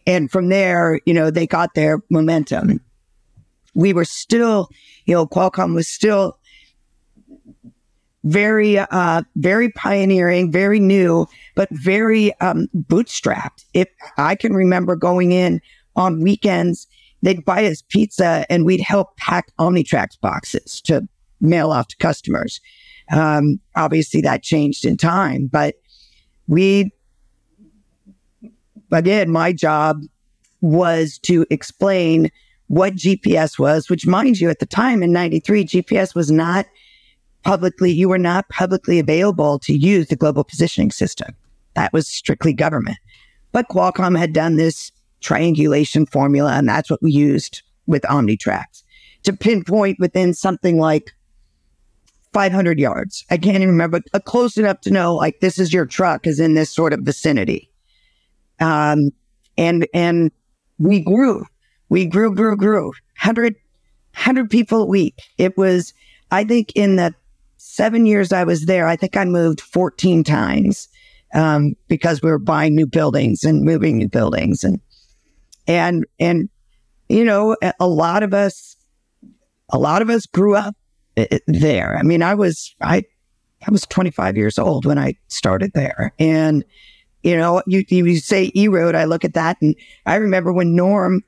And 0.07 0.31
from 0.31 0.49
there, 0.49 0.99
you 1.05 1.13
know, 1.13 1.29
they 1.29 1.45
got 1.45 1.73
their 1.73 1.99
momentum. 2.09 2.81
We 3.73 3.93
were 3.93 4.05
still, 4.05 4.69
you 5.05 5.13
know, 5.13 5.27
Qualcomm 5.27 5.75
was 5.75 5.87
still 5.87 6.39
very, 8.25 8.79
uh, 8.79 9.21
very 9.37 9.69
pioneering, 9.69 10.51
very 10.51 10.79
new, 10.79 11.27
but 11.53 11.69
very 11.71 12.37
um, 12.41 12.67
bootstrapped. 12.75 13.65
If 13.73 13.87
I 14.17 14.35
can 14.35 14.53
remember 14.53 14.95
going 14.95 15.31
in 15.31 15.61
on 15.95 16.21
weekends, 16.21 16.87
they'd 17.21 17.45
buy 17.45 17.65
us 17.65 17.83
pizza 17.87 18.45
and 18.49 18.65
we'd 18.65 18.81
help 18.81 19.15
pack 19.17 19.51
Omnitracs 19.57 20.19
boxes 20.19 20.81
to 20.81 21.07
mail 21.39 21.71
off 21.71 21.87
to 21.89 21.97
customers. 21.97 22.59
Um, 23.11 23.59
obviously, 23.75 24.21
that 24.21 24.41
changed 24.41 24.85
in 24.85 24.97
time, 24.97 25.47
but 25.51 25.75
we, 26.47 26.91
again, 28.91 29.29
my 29.29 29.53
job 29.53 30.01
was 30.61 31.19
to 31.19 31.45
explain 31.51 32.31
what 32.67 32.95
GPS 32.95 33.59
was, 33.59 33.89
which 33.89 34.07
mind 34.07 34.39
you, 34.39 34.49
at 34.49 34.57
the 34.57 34.65
time 34.65 35.03
in 35.03 35.11
93, 35.11 35.65
GPS 35.65 36.15
was 36.15 36.31
not 36.31 36.65
publicly, 37.45 37.91
you 37.91 38.09
were 38.09 38.17
not 38.17 38.49
publicly 38.49 38.99
available 38.99 39.59
to 39.59 39.73
use 39.73 40.07
the 40.07 40.15
global 40.15 40.43
positioning 40.43 40.91
system. 40.91 41.33
That 41.75 41.93
was 41.93 42.07
strictly 42.07 42.51
government. 42.51 42.97
But 43.51 43.69
Qualcomm 43.69 44.17
had 44.17 44.33
done 44.33 44.57
this 44.57 44.91
triangulation 45.21 46.05
formula, 46.05 46.53
and 46.53 46.67
that's 46.67 46.89
what 46.89 47.01
we 47.01 47.11
used 47.11 47.61
with 47.85 48.01
Omnitracs 48.03 48.83
to 49.23 49.33
pinpoint 49.33 49.99
within 49.99 50.33
something 50.33 50.79
like 50.79 51.13
500 52.33 52.79
yards. 52.79 53.23
I 53.29 53.37
can't 53.37 53.57
even 53.57 53.69
remember, 53.69 54.01
but 54.01 54.09
uh, 54.13 54.19
close 54.19 54.57
enough 54.57 54.81
to 54.81 54.91
know 54.91 55.15
like 55.15 55.39
this 55.39 55.57
is 55.57 55.71
your 55.71 55.85
truck 55.85 56.27
is 56.27 56.39
in 56.39 56.53
this 56.55 56.69
sort 56.69 56.93
of 56.93 57.01
vicinity. 57.01 57.69
Um, 58.59 59.11
and, 59.57 59.87
and 59.93 60.31
we 60.77 60.99
grew, 60.99 61.45
we 61.89 62.05
grew, 62.05 62.33
grew, 62.35 62.57
grew 62.57 62.87
100, 62.87 63.55
100 64.15 64.49
people 64.49 64.81
a 64.81 64.85
week. 64.85 65.15
It 65.37 65.57
was, 65.57 65.93
I 66.31 66.43
think 66.43 66.71
in 66.75 66.97
the 66.97 67.15
seven 67.67 68.05
years 68.05 68.31
I 68.31 68.43
was 68.43 68.65
there, 68.65 68.87
I 68.87 68.95
think 68.95 69.17
I 69.17 69.25
moved 69.25 69.61
14 69.61 70.23
times. 70.23 70.87
um, 71.33 71.75
because 71.87 72.21
we 72.21 72.29
were 72.29 72.39
buying 72.39 72.75
new 72.75 72.85
buildings 72.87 73.43
and 73.43 73.63
moving 73.63 73.97
new 73.97 74.07
buildings 74.07 74.63
and 74.63 74.79
and 75.67 76.05
and 76.19 76.47
you 77.09 77.25
know 77.25 77.57
a 77.79 77.87
lot 77.87 78.23
of 78.23 78.33
us 78.33 78.75
a 79.71 79.77
lot 79.77 80.01
of 80.01 80.09
us 80.09 80.25
grew 80.25 80.55
up 80.55 80.75
eh, 81.17 81.39
there. 81.47 81.97
I 81.97 82.03
mean, 82.03 82.21
I 82.21 82.35
was 82.35 82.75
I 82.81 83.03
I 83.67 83.71
was 83.71 83.85
25 83.87 84.37
years 84.37 84.59
old 84.59 84.85
when 84.85 84.97
I 84.97 85.15
started 85.27 85.71
there, 85.73 86.13
and 86.19 86.63
you 87.23 87.35
know, 87.35 87.61
you 87.67 87.83
you 87.89 88.17
say 88.17 88.51
E 88.55 88.67
Road, 88.67 88.95
I 88.95 89.05
look 89.05 89.25
at 89.25 89.33
that, 89.33 89.57
and 89.61 89.75
I 90.05 90.15
remember 90.15 90.53
when 90.53 90.75
Norm 90.75 91.21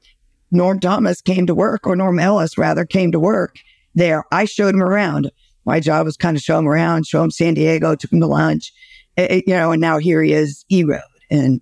Norm 0.52 0.80
Thomas 0.80 1.22
came 1.22 1.48
to 1.48 1.56
work, 1.56 1.88
or 1.88 1.96
Norm 1.96 2.20
Ellis 2.20 2.58
rather 2.58 2.86
came 2.86 3.12
to 3.12 3.20
work 3.20 3.58
there. 3.96 4.24
I 4.32 4.46
showed 4.46 4.76
him 4.76 4.84
around. 4.84 5.32
My 5.68 5.82
job 5.82 6.06
was 6.06 6.16
kind 6.16 6.38
of 6.38 6.42
show 6.42 6.58
him 6.58 6.68
around, 6.68 7.06
show 7.06 7.22
him 7.22 7.30
San 7.30 7.54
Diego, 7.54 7.94
took 7.94 8.14
him 8.14 8.22
to 8.22 8.26
lunch, 8.26 8.72
it, 9.18 9.22
eh, 9.22 9.36
eh, 9.36 9.42
you 9.46 9.54
know, 9.54 9.74
and 9.74 9.82
now 9.82 9.98
here 9.98 10.24
he 10.24 10.32
is, 10.32 10.64
E 10.70 10.86
Road, 10.86 11.02
and 11.30 11.60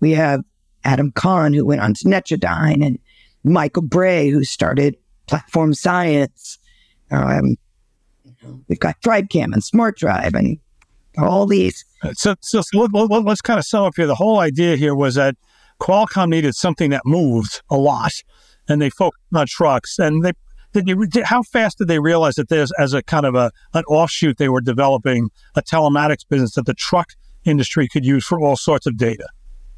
we 0.00 0.12
have 0.12 0.40
Adam 0.84 1.12
Kahn 1.12 1.52
who 1.52 1.66
went 1.66 1.82
on 1.82 1.92
to 1.92 2.04
Netradyne, 2.04 2.84
and 2.84 2.98
Michael 3.44 3.82
Bray 3.82 4.30
who 4.30 4.42
started 4.42 4.96
Platform 5.26 5.74
Science. 5.74 6.58
Um, 7.10 7.56
we've 8.68 8.80
got 8.80 9.00
DriveCam 9.02 9.52
and 9.52 9.62
SmartDrive 9.62 10.34
and 10.34 10.58
all 11.18 11.46
these. 11.46 11.84
So, 12.14 12.34
so, 12.40 12.62
so 12.62 12.78
let, 12.78 13.26
us 13.26 13.42
kind 13.42 13.58
of 13.58 13.66
sum 13.66 13.84
up 13.84 13.92
here. 13.96 14.06
The 14.06 14.14
whole 14.14 14.38
idea 14.38 14.76
here 14.76 14.94
was 14.94 15.16
that 15.16 15.36
Qualcomm 15.78 16.30
needed 16.30 16.54
something 16.54 16.88
that 16.90 17.02
moved 17.04 17.60
a 17.68 17.76
lot, 17.76 18.12
and 18.66 18.80
they 18.80 18.88
focused 18.88 19.22
on 19.34 19.46
trucks. 19.46 19.98
And 19.98 20.24
they 20.24 20.32
did 20.72 20.88
you 20.88 21.06
how 21.24 21.42
fast 21.42 21.78
did 21.78 21.88
they 21.88 21.98
realize 21.98 22.34
that 22.36 22.48
there's 22.48 22.72
as 22.78 22.92
a 22.92 23.02
kind 23.02 23.26
of 23.26 23.34
a 23.34 23.52
an 23.74 23.84
offshoot 23.84 24.38
they 24.38 24.48
were 24.48 24.60
developing 24.60 25.30
a 25.54 25.62
telematics 25.62 26.26
business 26.28 26.54
that 26.54 26.66
the 26.66 26.74
truck 26.74 27.10
industry 27.44 27.88
could 27.88 28.04
use 28.04 28.24
for 28.24 28.40
all 28.40 28.56
sorts 28.56 28.86
of 28.86 28.96
data? 28.96 29.26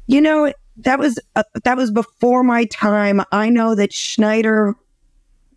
You 0.07 0.21
know 0.21 0.53
that 0.77 0.99
was 0.99 1.19
uh, 1.35 1.43
that 1.63 1.77
was 1.77 1.91
before 1.91 2.43
my 2.43 2.65
time. 2.65 3.21
I 3.31 3.49
know 3.49 3.75
that 3.75 3.93
Schneider 3.93 4.75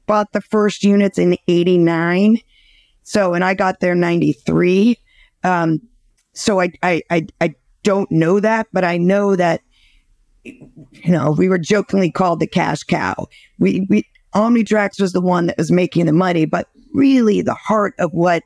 bought 0.06 0.32
the 0.32 0.40
first 0.40 0.84
units 0.84 1.18
in 1.18 1.36
'89, 1.48 2.40
so 3.02 3.34
and 3.34 3.44
I 3.44 3.54
got 3.54 3.80
there 3.80 3.94
'93. 3.94 4.96
Um, 5.44 5.80
so 6.32 6.60
I, 6.60 6.70
I 6.82 7.02
I 7.10 7.26
I 7.40 7.54
don't 7.82 8.10
know 8.10 8.40
that, 8.40 8.68
but 8.72 8.84
I 8.84 8.96
know 8.96 9.36
that 9.36 9.60
you 10.44 10.70
know 11.06 11.32
we 11.32 11.48
were 11.48 11.58
jokingly 11.58 12.10
called 12.10 12.40
the 12.40 12.46
cash 12.46 12.82
cow. 12.84 13.26
We 13.58 13.86
we 13.90 14.04
Omnitracs 14.34 15.00
was 15.00 15.12
the 15.12 15.20
one 15.20 15.46
that 15.46 15.58
was 15.58 15.70
making 15.70 16.06
the 16.06 16.12
money, 16.12 16.44
but 16.44 16.68
really 16.92 17.42
the 17.42 17.54
heart 17.54 17.94
of 17.98 18.12
what 18.12 18.42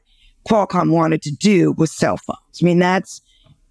Qualcomm 0.48 0.90
wanted 0.90 1.22
to 1.22 1.30
do 1.30 1.72
was 1.72 1.90
cell 1.90 2.16
phones. 2.16 2.60
I 2.60 2.64
mean, 2.64 2.78
that's 2.78 3.20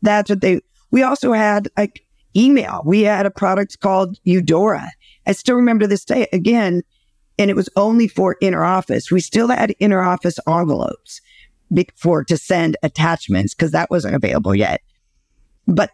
that's 0.01 0.29
what 0.29 0.41
they. 0.41 0.61
We 0.91 1.03
also 1.03 1.33
had 1.33 1.69
like 1.77 2.03
email. 2.35 2.81
We 2.85 3.01
had 3.01 3.25
a 3.25 3.31
product 3.31 3.79
called 3.79 4.17
Eudora. 4.25 4.87
I 5.27 5.31
still 5.33 5.55
remember 5.55 5.87
this 5.87 6.05
day 6.05 6.27
again, 6.33 6.83
and 7.37 7.49
it 7.49 7.55
was 7.55 7.69
only 7.75 8.07
for 8.07 8.37
inner 8.41 8.63
office. 8.63 9.11
We 9.11 9.21
still 9.21 9.49
had 9.49 9.75
inner 9.79 10.01
office 10.01 10.39
envelopes 10.47 11.21
for 11.95 12.23
to 12.25 12.37
send 12.37 12.75
attachments 12.83 13.53
because 13.53 13.71
that 13.71 13.89
wasn't 13.89 14.15
available 14.15 14.53
yet. 14.53 14.81
But 15.67 15.91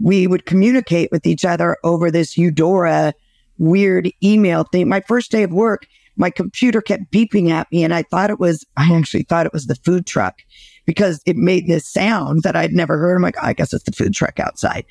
we 0.00 0.26
would 0.26 0.46
communicate 0.46 1.10
with 1.10 1.26
each 1.26 1.44
other 1.44 1.76
over 1.84 2.10
this 2.10 2.36
Eudora 2.38 3.12
weird 3.58 4.10
email 4.22 4.64
thing. 4.64 4.88
My 4.88 5.00
first 5.00 5.30
day 5.30 5.42
of 5.42 5.52
work, 5.52 5.86
my 6.16 6.30
computer 6.30 6.80
kept 6.80 7.10
beeping 7.12 7.50
at 7.50 7.70
me 7.70 7.84
and 7.84 7.94
I 7.94 8.02
thought 8.02 8.30
it 8.30 8.40
was, 8.40 8.64
I 8.76 8.92
actually 8.94 9.22
thought 9.22 9.46
it 9.46 9.52
was 9.52 9.66
the 9.66 9.76
food 9.76 10.06
truck 10.06 10.38
because 10.84 11.22
it 11.26 11.36
made 11.36 11.68
this 11.68 11.86
sound 11.86 12.42
that 12.42 12.56
I'd 12.56 12.72
never 12.72 12.98
heard. 12.98 13.16
I'm 13.16 13.22
like, 13.22 13.42
I 13.42 13.52
guess 13.52 13.72
it's 13.72 13.84
the 13.84 13.92
food 13.92 14.14
truck 14.14 14.40
outside. 14.40 14.84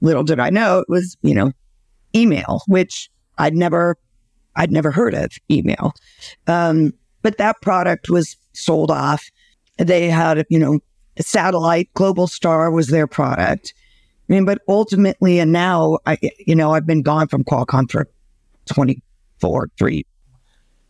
Little 0.00 0.24
did 0.24 0.38
I 0.38 0.50
know 0.50 0.80
it 0.80 0.88
was, 0.88 1.16
you 1.22 1.34
know, 1.34 1.52
email, 2.14 2.62
which 2.66 3.10
I'd 3.38 3.54
never, 3.54 3.96
I'd 4.56 4.72
never 4.72 4.90
heard 4.90 5.14
of 5.14 5.30
email. 5.50 5.94
Um, 6.46 6.92
but 7.22 7.38
that 7.38 7.60
product 7.62 8.10
was 8.10 8.36
sold 8.52 8.90
off. 8.90 9.30
They 9.78 10.08
had, 10.08 10.44
you 10.50 10.58
know, 10.58 10.80
satellite, 11.18 11.88
Globalstar 11.94 12.72
was 12.72 12.88
their 12.88 13.06
product. 13.06 13.72
I 14.28 14.32
mean, 14.32 14.44
but 14.44 14.60
ultimately, 14.68 15.38
and 15.38 15.52
now 15.52 15.98
I, 16.06 16.18
you 16.38 16.56
know, 16.56 16.72
I've 16.72 16.86
been 16.86 17.02
gone 17.02 17.28
from 17.28 17.44
Qualcomm 17.44 17.90
for 17.90 18.08
24, 18.66 19.70
three. 19.78 20.04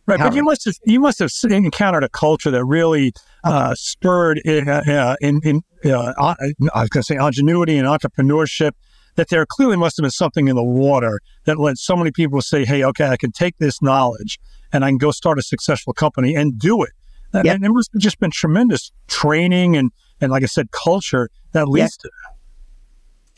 Right, 0.07 0.19
but 0.19 0.33
you 0.33 0.43
must 0.43 0.63
have 0.63 0.75
you 0.85 1.01
must 1.01 1.19
have 1.19 1.31
encountered 1.51 2.03
a 2.05 2.09
culture 2.09 2.49
that 2.49 2.63
really 2.63 3.11
uh, 3.43 3.75
spurred 3.75 4.39
in, 4.45 4.69
uh, 4.69 5.17
in, 5.19 5.41
in 5.43 5.61
uh, 5.91 6.13
I 6.17 6.35
was 6.79 6.89
going 6.89 7.01
to 7.01 7.03
say 7.03 7.15
ingenuity 7.15 7.77
and 7.77 7.87
entrepreneurship. 7.87 8.71
That 9.15 9.29
there 9.29 9.45
clearly 9.47 9.77
must 9.77 9.97
have 9.97 10.03
been 10.03 10.11
something 10.11 10.47
in 10.47 10.55
the 10.55 10.63
water 10.63 11.19
that 11.45 11.57
led 11.57 11.79
so 11.79 11.95
many 11.95 12.11
people 12.11 12.39
to 12.39 12.45
say, 12.45 12.65
"Hey, 12.65 12.83
okay, 12.85 13.07
I 13.07 13.17
can 13.17 13.31
take 13.31 13.57
this 13.57 13.81
knowledge 13.81 14.39
and 14.71 14.85
I 14.85 14.89
can 14.89 14.99
go 14.99 15.09
start 15.11 15.39
a 15.39 15.41
successful 15.41 15.91
company 15.91 16.35
and 16.35 16.57
do 16.57 16.83
it." 16.83 16.91
Yep. 17.33 17.45
And 17.45 17.65
it 17.65 17.69
must 17.69 17.89
have 17.93 18.01
just 18.01 18.19
been 18.19 18.31
tremendous 18.31 18.91
training 19.07 19.75
and 19.75 19.91
and 20.21 20.31
like 20.31 20.43
I 20.43 20.45
said, 20.45 20.71
culture 20.71 21.29
that 21.51 21.67
leads 21.67 21.97
yep. 21.97 22.01
to 22.03 22.09
that. 22.09 22.36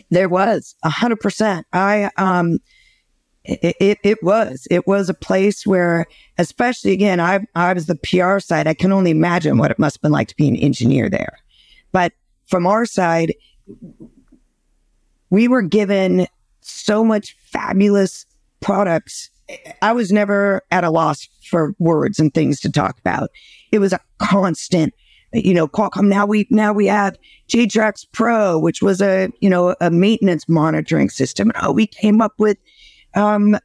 There 0.09 0.29
was 0.29 0.75
a 0.83 0.89
hundred 0.89 1.19
percent. 1.19 1.67
I, 1.73 2.09
um, 2.17 2.59
it, 3.43 3.75
it, 3.79 3.97
it, 4.03 4.23
was, 4.23 4.67
it 4.69 4.85
was 4.85 5.09
a 5.09 5.13
place 5.13 5.65
where, 5.65 6.05
especially 6.37 6.91
again, 6.91 7.19
I, 7.19 7.39
I 7.55 7.73
was 7.73 7.85
the 7.85 7.95
PR 7.95 8.39
side. 8.39 8.67
I 8.67 8.73
can 8.73 8.91
only 8.91 9.11
imagine 9.11 9.57
what 9.57 9.71
it 9.71 9.79
must 9.79 9.97
have 9.97 10.01
been 10.01 10.11
like 10.11 10.27
to 10.27 10.35
be 10.35 10.47
an 10.47 10.55
engineer 10.55 11.09
there. 11.09 11.37
But 11.91 12.13
from 12.47 12.67
our 12.67 12.85
side, 12.85 13.33
we 15.29 15.47
were 15.47 15.61
given 15.61 16.27
so 16.61 17.03
much 17.03 17.35
fabulous 17.39 18.25
products. 18.59 19.29
I 19.81 19.93
was 19.93 20.11
never 20.11 20.61
at 20.71 20.83
a 20.83 20.89
loss 20.89 21.27
for 21.49 21.73
words 21.79 22.19
and 22.19 22.33
things 22.33 22.59
to 22.61 22.71
talk 22.71 22.99
about. 22.99 23.29
It 23.71 23.79
was 23.79 23.93
a 23.93 23.99
constant 24.19 24.93
you 25.33 25.53
know, 25.53 25.67
Qualcomm. 25.67 26.07
Now 26.07 26.25
we 26.25 26.47
now 26.49 26.73
we 26.73 26.87
have 26.87 27.17
JTrax 27.49 28.07
Pro, 28.11 28.57
which 28.57 28.81
was 28.81 29.01
a 29.01 29.29
you 29.39 29.49
know 29.49 29.75
a 29.81 29.89
maintenance 29.89 30.47
monitoring 30.47 31.09
system. 31.09 31.51
Oh, 31.61 31.71
we 31.71 31.87
came 31.87 32.21
up 32.21 32.33
with, 32.37 32.57
um, 33.15 33.57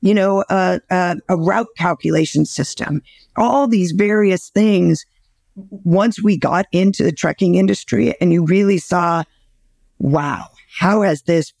you 0.00 0.14
know, 0.14 0.44
a, 0.50 0.80
a, 0.90 1.16
a 1.28 1.36
route 1.36 1.68
calculation 1.76 2.44
system. 2.44 3.02
All 3.36 3.66
these 3.68 3.92
various 3.92 4.50
things. 4.50 5.06
Once 5.54 6.22
we 6.22 6.38
got 6.38 6.64
into 6.72 7.02
the 7.02 7.12
trucking 7.12 7.56
industry, 7.56 8.14
and 8.22 8.32
you 8.32 8.42
really 8.42 8.78
saw, 8.78 9.22
wow, 9.98 10.46
how 10.78 11.02
has 11.02 11.24
this, 11.24 11.52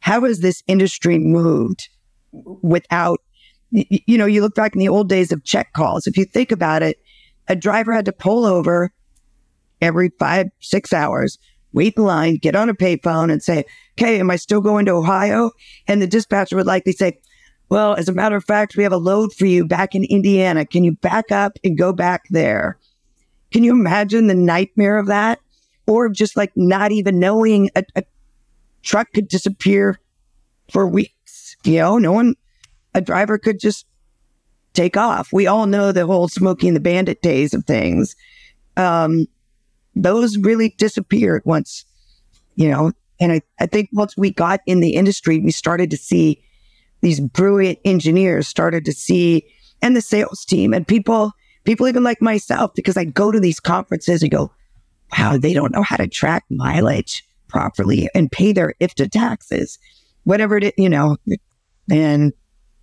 how 0.00 0.20
has 0.20 0.40
this 0.40 0.62
industry 0.66 1.18
moved 1.18 1.88
without, 2.30 3.20
you 3.70 4.18
know, 4.18 4.26
you 4.26 4.42
look 4.42 4.54
back 4.54 4.74
in 4.74 4.80
the 4.80 4.88
old 4.90 5.08
days 5.08 5.32
of 5.32 5.44
check 5.44 5.72
calls. 5.72 6.06
If 6.06 6.18
you 6.18 6.26
think 6.26 6.52
about 6.52 6.82
it 6.82 6.98
a 7.48 7.56
driver 7.56 7.92
had 7.92 8.04
to 8.04 8.12
pull 8.12 8.44
over 8.44 8.92
every 9.80 10.10
five, 10.18 10.48
six 10.60 10.92
hours, 10.92 11.38
wait 11.72 11.94
in 11.96 12.04
line, 12.04 12.36
get 12.36 12.56
on 12.56 12.68
a 12.68 12.74
payphone 12.74 13.32
and 13.32 13.42
say, 13.42 13.64
Okay, 13.98 14.20
am 14.20 14.30
I 14.30 14.36
still 14.36 14.60
going 14.60 14.86
to 14.86 14.92
Ohio? 14.92 15.50
And 15.86 16.00
the 16.00 16.06
dispatcher 16.06 16.56
would 16.56 16.66
likely 16.66 16.92
say, 16.92 17.18
Well, 17.68 17.94
as 17.94 18.08
a 18.08 18.12
matter 18.12 18.36
of 18.36 18.44
fact, 18.44 18.76
we 18.76 18.82
have 18.82 18.92
a 18.92 18.98
load 18.98 19.32
for 19.32 19.46
you 19.46 19.66
back 19.66 19.94
in 19.94 20.04
Indiana. 20.04 20.66
Can 20.66 20.84
you 20.84 20.92
back 20.92 21.30
up 21.32 21.58
and 21.64 21.78
go 21.78 21.92
back 21.92 22.22
there? 22.30 22.78
Can 23.50 23.64
you 23.64 23.72
imagine 23.72 24.26
the 24.26 24.34
nightmare 24.34 24.98
of 24.98 25.06
that? 25.06 25.40
Or 25.86 26.08
just 26.10 26.36
like 26.36 26.52
not 26.54 26.92
even 26.92 27.18
knowing 27.18 27.70
a, 27.74 27.82
a 27.96 28.02
truck 28.82 29.08
could 29.14 29.28
disappear 29.28 29.98
for 30.70 30.86
weeks. 30.86 31.56
You 31.64 31.78
know, 31.78 31.98
no 31.98 32.12
one, 32.12 32.34
a 32.94 33.00
driver 33.00 33.38
could 33.38 33.58
just 33.58 33.86
take 34.78 34.96
off. 34.96 35.32
We 35.32 35.46
all 35.46 35.66
know 35.66 35.92
the 35.92 36.06
whole 36.06 36.28
Smokey 36.28 36.68
and 36.68 36.76
the 36.76 36.80
Bandit 36.80 37.20
days 37.20 37.52
of 37.52 37.64
things. 37.64 38.14
Um, 38.76 39.26
those 39.94 40.38
really 40.38 40.74
disappeared 40.78 41.42
once, 41.44 41.84
you 42.54 42.70
know, 42.70 42.92
and 43.20 43.32
I, 43.32 43.42
I 43.58 43.66
think 43.66 43.88
once 43.92 44.16
we 44.16 44.30
got 44.30 44.60
in 44.66 44.80
the 44.80 44.94
industry, 44.94 45.40
we 45.40 45.50
started 45.50 45.90
to 45.90 45.96
see 45.96 46.42
these 47.00 47.18
brilliant 47.20 47.78
engineers 47.84 48.46
started 48.46 48.84
to 48.84 48.92
see, 48.92 49.44
and 49.82 49.96
the 49.96 50.00
sales 50.00 50.44
team 50.44 50.72
and 50.72 50.86
people, 50.86 51.32
people 51.64 51.88
even 51.88 52.04
like 52.04 52.22
myself, 52.22 52.70
because 52.74 52.96
I 52.96 53.04
go 53.04 53.32
to 53.32 53.40
these 53.40 53.60
conferences 53.60 54.22
and 54.22 54.30
go, 54.30 54.52
wow, 55.16 55.36
they 55.36 55.54
don't 55.54 55.72
know 55.72 55.82
how 55.82 55.96
to 55.96 56.06
track 56.06 56.44
mileage 56.50 57.24
properly 57.48 58.08
and 58.14 58.30
pay 58.30 58.52
their 58.52 58.74
IFTA 58.80 59.10
taxes, 59.10 59.78
whatever 60.22 60.56
it 60.56 60.64
is, 60.64 60.72
you 60.76 60.88
know, 60.88 61.16
and 61.90 62.32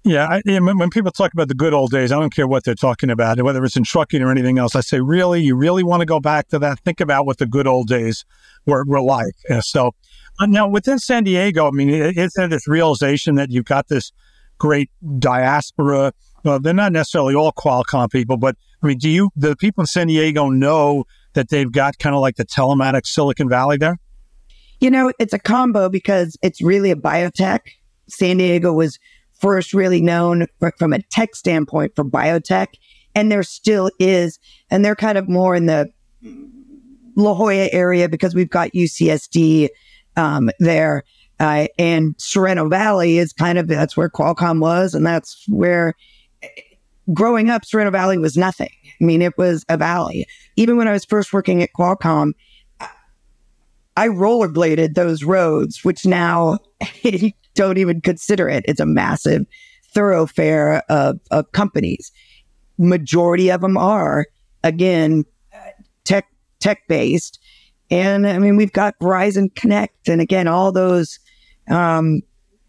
yeah, 0.05 0.27
I, 0.29 0.59
when 0.59 0.89
people 0.91 1.11
talk 1.11 1.33
about 1.33 1.47
the 1.47 1.55
good 1.55 1.73
old 1.73 1.89
days, 1.89 2.11
I 2.11 2.19
don't 2.19 2.33
care 2.33 2.47
what 2.47 2.63
they're 2.63 2.75
talking 2.75 3.09
about, 3.09 3.41
whether 3.41 3.63
it's 3.65 3.75
in 3.75 3.83
trucking 3.83 4.21
or 4.21 4.29
anything 4.29 4.59
else. 4.59 4.75
I 4.75 4.81
say, 4.81 5.01
really, 5.01 5.41
you 5.41 5.55
really 5.55 5.83
want 5.83 6.01
to 6.01 6.05
go 6.05 6.19
back 6.19 6.47
to 6.49 6.59
that? 6.59 6.79
Think 6.81 7.01
about 7.01 7.25
what 7.25 7.39
the 7.39 7.47
good 7.47 7.65
old 7.65 7.87
days 7.87 8.23
were, 8.67 8.85
were 8.85 9.01
like. 9.01 9.33
so 9.61 9.95
uh, 10.39 10.45
now 10.45 10.67
within 10.67 10.99
San 10.99 11.23
Diego, 11.23 11.67
I 11.67 11.71
mean, 11.71 11.89
is 11.89 12.33
there 12.35 12.47
this 12.47 12.67
realization 12.67 13.33
that 13.35 13.49
you've 13.49 13.65
got 13.65 13.87
this 13.87 14.11
great 14.59 14.91
diaspora? 15.17 16.13
Well, 16.43 16.59
they're 16.59 16.73
not 16.73 16.91
necessarily 16.91 17.33
all 17.33 17.51
Qualcomm 17.51 18.11
people, 18.11 18.37
but 18.37 18.55
I 18.83 18.87
mean, 18.87 18.99
do 18.99 19.09
you, 19.09 19.31
the 19.35 19.55
people 19.55 19.81
in 19.81 19.87
San 19.87 20.05
Diego 20.05 20.49
know 20.49 21.05
that 21.33 21.49
they've 21.49 21.71
got 21.71 21.97
kind 21.97 22.15
of 22.15 22.21
like 22.21 22.35
the 22.35 22.45
telematics 22.45 23.07
Silicon 23.07 23.49
Valley 23.49 23.77
there? 23.77 23.97
You 24.81 24.91
know, 24.91 25.11
it's 25.17 25.33
a 25.33 25.39
combo 25.39 25.89
because 25.89 26.37
it's 26.43 26.61
really 26.61 26.91
a 26.91 26.95
biotech. 26.95 27.61
San 28.07 28.37
Diego 28.37 28.71
was 28.71 28.99
first 29.39 29.73
really 29.73 30.01
known 30.01 30.47
for, 30.59 30.73
from 30.77 30.93
a 30.93 31.01
tech 31.03 31.35
standpoint 31.35 31.95
for 31.95 32.03
biotech, 32.03 32.67
and 33.13 33.31
there 33.31 33.43
still 33.43 33.89
is. 33.99 34.39
And 34.69 34.83
they're 34.83 34.95
kind 34.95 35.17
of 35.17 35.29
more 35.29 35.55
in 35.55 35.65
the 35.65 35.89
La 37.15 37.33
Jolla 37.33 37.69
area 37.71 38.09
because 38.09 38.35
we've 38.35 38.49
got 38.49 38.71
UCSD 38.71 39.69
um, 40.17 40.49
there. 40.59 41.03
Uh, 41.39 41.67
and 41.77 42.15
Sorrento 42.17 42.69
Valley 42.69 43.17
is 43.17 43.33
kind 43.33 43.57
of 43.57 43.67
that's 43.67 43.97
where 43.97 44.09
Qualcomm 44.09 44.61
was, 44.61 44.93
and 44.93 45.05
that's 45.05 45.43
where 45.49 45.93
growing 47.13 47.49
up, 47.49 47.65
Sorrento 47.65 47.91
Valley 47.91 48.17
was 48.17 48.37
nothing. 48.37 48.69
I 49.01 49.03
mean, 49.03 49.21
it 49.21 49.37
was 49.37 49.65
a 49.69 49.77
valley. 49.77 50.25
Even 50.55 50.77
when 50.77 50.87
I 50.87 50.93
was 50.93 51.05
first 51.05 51.33
working 51.33 51.61
at 51.61 51.69
Qualcomm, 51.77 52.31
I 53.97 54.07
rollerbladed 54.07 54.93
those 54.95 55.23
roads, 55.23 55.83
which 55.83 56.05
now 56.05 56.57
don't 57.55 57.77
even 57.77 58.01
consider 58.01 58.47
it. 58.47 58.63
It's 58.67 58.79
a 58.79 58.85
massive 58.85 59.45
thoroughfare 59.93 60.83
of, 60.89 61.19
of 61.31 61.51
companies. 61.51 62.11
Majority 62.77 63.49
of 63.49 63.61
them 63.61 63.77
are, 63.77 64.25
again, 64.63 65.23
tech 66.03 66.27
tech 66.59 66.87
based. 66.87 67.39
And 67.89 68.27
I 68.27 68.37
mean, 68.39 68.55
we've 68.57 68.73
got 68.73 68.97
Verizon 68.99 69.53
Connect, 69.55 70.07
and 70.07 70.21
again, 70.21 70.47
all 70.47 70.71
those 70.71 71.19
um, 71.69 72.21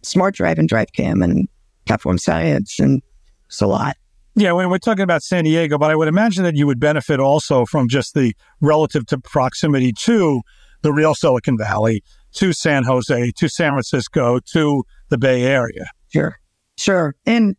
SmartDrive 0.03 0.59
and 0.59 0.69
DriveCam 0.69 1.25
and 1.25 1.49
platform 1.87 2.19
science, 2.19 2.79
and 2.79 3.03
it's 3.47 3.61
a 3.61 3.67
lot. 3.67 3.97
Yeah, 4.35 4.53
when 4.53 4.69
we're 4.69 4.79
talking 4.79 5.03
about 5.03 5.23
San 5.23 5.45
Diego, 5.45 5.79
but 5.79 5.91
I 5.91 5.97
would 5.97 6.09
imagine 6.09 6.45
that 6.45 6.57
you 6.57 6.67
would 6.67 6.79
benefit 6.79 7.21
also 7.21 7.65
from 7.65 7.89
just 7.89 8.13
the 8.13 8.35
relative 8.61 9.07
to 9.07 9.19
proximity 9.19 9.93
to 10.01 10.43
the 10.83 10.93
real 10.93 11.15
Silicon 11.15 11.57
Valley, 11.57 12.03
to 12.37 12.53
San 12.53 12.85
Jose, 12.85 13.33
to 13.37 13.49
San 13.49 13.73
Francisco, 13.73 14.39
to 14.53 14.85
the 15.09 15.19
Bay 15.19 15.45
Area. 15.45 15.87
Sure, 16.13 16.39
sure. 16.77 17.15
And 17.27 17.57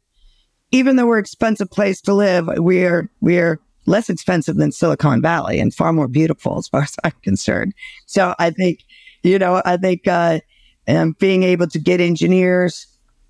even 0.72 0.96
though 0.96 1.08
we're 1.08 1.20
expensive 1.20 1.70
place 1.70 2.02
to 2.02 2.14
live, 2.14 2.50
we're 2.58 3.10
we're 3.22 3.60
less 3.86 4.10
expensive 4.10 4.58
than 4.58 4.72
Silicon 4.72 5.22
Valley 5.22 5.60
and 5.60 5.74
far 5.74 5.94
more 5.94 6.08
beautiful 6.08 6.58
as 6.58 6.68
far 6.68 6.84
as 6.84 6.96
I'm 7.04 7.14
concerned. 7.24 7.74
So 8.06 8.36
I 8.38 8.52
think, 8.52 8.80
you 9.24 9.40
know, 9.40 9.62
I 9.66 9.78
think 9.78 10.08
uh, 10.08 10.40
and 10.86 11.18
being 11.18 11.44
able 11.44 11.68
to 11.68 11.80
get 11.80 12.02
engineers 12.02 12.86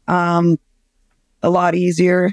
um, 0.08 0.58
a 1.44 1.50
lot 1.50 1.76
easier 1.76 2.32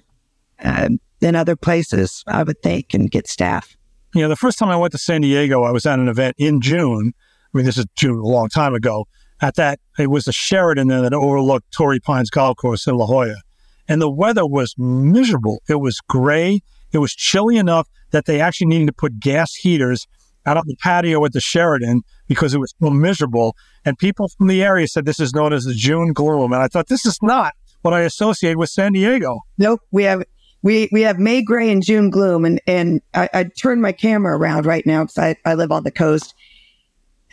uh, 0.62 0.88
than 1.21 1.37
other 1.37 1.56
places, 1.56 2.25
I 2.26 2.42
would 2.42 2.62
think, 2.62 2.94
and 2.94 3.11
get 3.11 3.28
staff. 3.28 3.76
Yeah, 4.14 4.28
the 4.28 4.37
first 4.37 4.59
time 4.59 4.68
I 4.68 4.76
went 4.76 4.92
to 4.92 4.99
San 4.99 5.23
Diego, 5.23 5.64
I 5.64 5.73
was 5.73 5.87
at 5.87 5.99
an 5.99 6.09
event 6.09 6.37
in 6.38 6.61
June. 6.61 7.12
I 7.54 7.58
mean, 7.58 7.66
this 7.66 7.78
is 7.78 7.87
June, 7.96 8.18
a 8.18 8.26
long 8.26 8.49
time 8.49 8.75
ago. 8.75 9.06
At 9.40 9.54
that, 9.56 9.78
it 9.99 10.08
was 10.08 10.26
a 10.26 10.32
Sheraton 10.32 10.88
that 10.88 11.14
overlooked 11.14 11.70
Torrey 11.73 12.00
Pines 12.00 12.30
Golf 12.30 12.56
Course 12.56 12.87
in 12.87 12.96
La 12.96 13.06
Jolla. 13.06 13.37
And 13.87 14.00
the 14.00 14.11
weather 14.11 14.46
was 14.46 14.75
miserable. 14.78 15.61
It 15.68 15.76
was 15.76 16.00
gray. 16.08 16.61
It 16.92 16.99
was 16.99 17.12
chilly 17.14 17.56
enough 17.56 17.88
that 18.11 18.25
they 18.25 18.40
actually 18.40 18.68
needed 18.68 18.87
to 18.87 18.92
put 18.92 19.20
gas 19.20 19.54
heaters 19.54 20.06
out 20.46 20.56
on 20.56 20.64
the 20.66 20.76
patio 20.76 21.25
at 21.25 21.32
the 21.32 21.40
Sheraton 21.40 22.02
because 22.26 22.54
it 22.54 22.58
was 22.58 22.75
so 22.82 22.90
miserable. 22.90 23.54
And 23.84 23.99
people 23.99 24.28
from 24.28 24.46
the 24.46 24.62
area 24.62 24.87
said 24.88 25.04
this 25.04 25.20
is 25.20 25.34
known 25.34 25.52
as 25.52 25.64
the 25.64 25.75
June 25.75 26.12
gloom. 26.12 26.52
And 26.52 26.62
I 26.62 26.68
thought 26.68 26.88
this 26.88 27.06
is 27.06 27.18
not 27.23 27.55
what 27.83 27.94
I 27.94 28.00
associate 28.00 28.57
with 28.57 28.70
San 28.70 28.92
Diego. 28.92 29.40
Nope. 29.59 29.81
We 29.90 30.05
have 30.05 30.24
we 30.62 30.88
we 30.92 31.02
have 31.02 31.18
May 31.18 31.42
gray 31.42 31.70
and 31.70 31.83
June 31.83 32.11
gloom. 32.11 32.44
And 32.44 32.61
and 32.66 33.00
I, 33.14 33.28
I 33.33 33.44
turned 33.44 33.83
my 33.83 33.92
camera 33.92 34.37
around 34.37 34.66
right 34.66 34.85
now 34.87 35.05
because 35.05 35.18
I, 35.18 35.37
I 35.44 35.55
live 35.55 35.72
on 35.72 35.85
the 35.85 35.90
coast. 35.90 36.35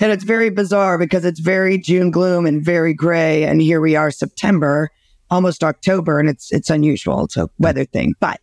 And 0.01 0.11
it's 0.11 0.23
very 0.23 0.49
bizarre 0.49 0.97
because 0.97 1.23
it's 1.23 1.39
very 1.39 1.77
June 1.77 2.09
gloom 2.09 2.47
and 2.47 2.65
very 2.65 2.93
gray. 2.93 3.43
And 3.43 3.61
here 3.61 3.79
we 3.79 3.95
are, 3.95 4.09
September, 4.09 4.89
almost 5.29 5.63
October, 5.63 6.19
and 6.19 6.27
it's 6.27 6.51
it's 6.51 6.71
unusual. 6.71 7.25
It's 7.25 7.37
a 7.37 7.47
weather 7.59 7.85
thing. 7.85 8.15
But 8.19 8.41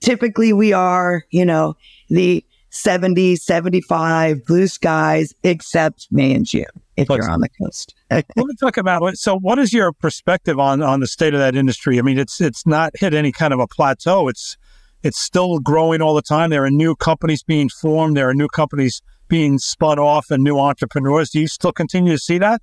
typically 0.00 0.52
we 0.52 0.72
are, 0.72 1.24
you 1.30 1.44
know, 1.44 1.74
the 2.08 2.44
70, 2.70 3.34
75 3.34 4.46
blue 4.46 4.68
skies, 4.68 5.34
except 5.42 6.06
May 6.12 6.32
and 6.32 6.46
June 6.46 6.64
if 6.96 7.08
you're 7.08 7.28
on 7.28 7.40
the 7.40 7.48
coast. 7.60 7.94
Let 8.10 8.26
me 8.36 8.54
talk 8.60 8.76
about 8.76 9.02
it. 9.02 9.18
So, 9.18 9.36
what 9.36 9.58
is 9.58 9.72
your 9.72 9.92
perspective 9.92 10.60
on 10.60 10.80
on 10.80 11.00
the 11.00 11.08
state 11.08 11.34
of 11.34 11.40
that 11.40 11.56
industry? 11.56 11.98
I 11.98 12.02
mean, 12.02 12.18
it's 12.18 12.40
it's 12.40 12.64
not 12.66 12.92
hit 12.94 13.14
any 13.14 13.32
kind 13.32 13.52
of 13.52 13.58
a 13.58 13.66
plateau. 13.66 14.28
It's 14.28 14.56
it's 15.02 15.18
still 15.18 15.58
growing 15.58 16.02
all 16.02 16.14
the 16.14 16.22
time. 16.22 16.50
There 16.50 16.64
are 16.64 16.70
new 16.70 16.94
companies 16.94 17.42
being 17.42 17.68
formed. 17.68 18.16
There 18.16 18.28
are 18.28 18.34
new 18.34 18.48
companies 18.48 19.02
being 19.30 19.58
spun 19.58 19.98
off, 19.98 20.30
and 20.30 20.44
new 20.44 20.58
entrepreneurs. 20.58 21.30
Do 21.30 21.40
you 21.40 21.48
still 21.48 21.72
continue 21.72 22.12
to 22.12 22.18
see 22.18 22.36
that? 22.36 22.60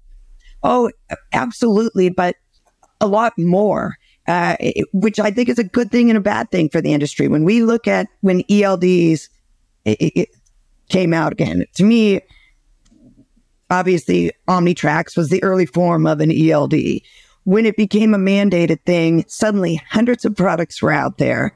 Oh, 0.61 0.91
absolutely, 1.33 2.09
but 2.09 2.35
a 3.01 3.07
lot 3.07 3.33
more 3.37 3.95
uh, 4.27 4.57
which 4.91 5.19
I 5.19 5.31
think 5.31 5.47
is 5.47 5.57
a 5.57 5.63
good 5.63 5.89
thing 5.89 6.09
and 6.09 6.17
a 6.17 6.21
bad 6.21 6.51
thing 6.51 6.67
for 6.69 6.81
the 6.81 6.93
industry. 6.93 7.29
When 7.29 7.45
we 7.45 7.63
look 7.63 7.87
at 7.87 8.07
when 8.21 8.43
ELDs 8.43 9.29
it, 9.85 10.11
it 10.15 10.29
came 10.89 11.13
out 11.13 11.31
again, 11.31 11.65
to 11.75 11.83
me, 11.83 12.21
obviously 13.69 14.31
Omnitracs 14.47 15.15
was 15.15 15.29
the 15.29 15.43
early 15.43 15.65
form 15.65 16.05
of 16.05 16.19
an 16.19 16.31
ELD. 16.31 16.75
When 17.43 17.65
it 17.65 17.77
became 17.77 18.13
a 18.13 18.17
mandated 18.17 18.81
thing, 18.85 19.23
suddenly 19.27 19.81
hundreds 19.89 20.25
of 20.25 20.35
products 20.35 20.81
were 20.81 20.91
out 20.91 21.17
there. 21.17 21.55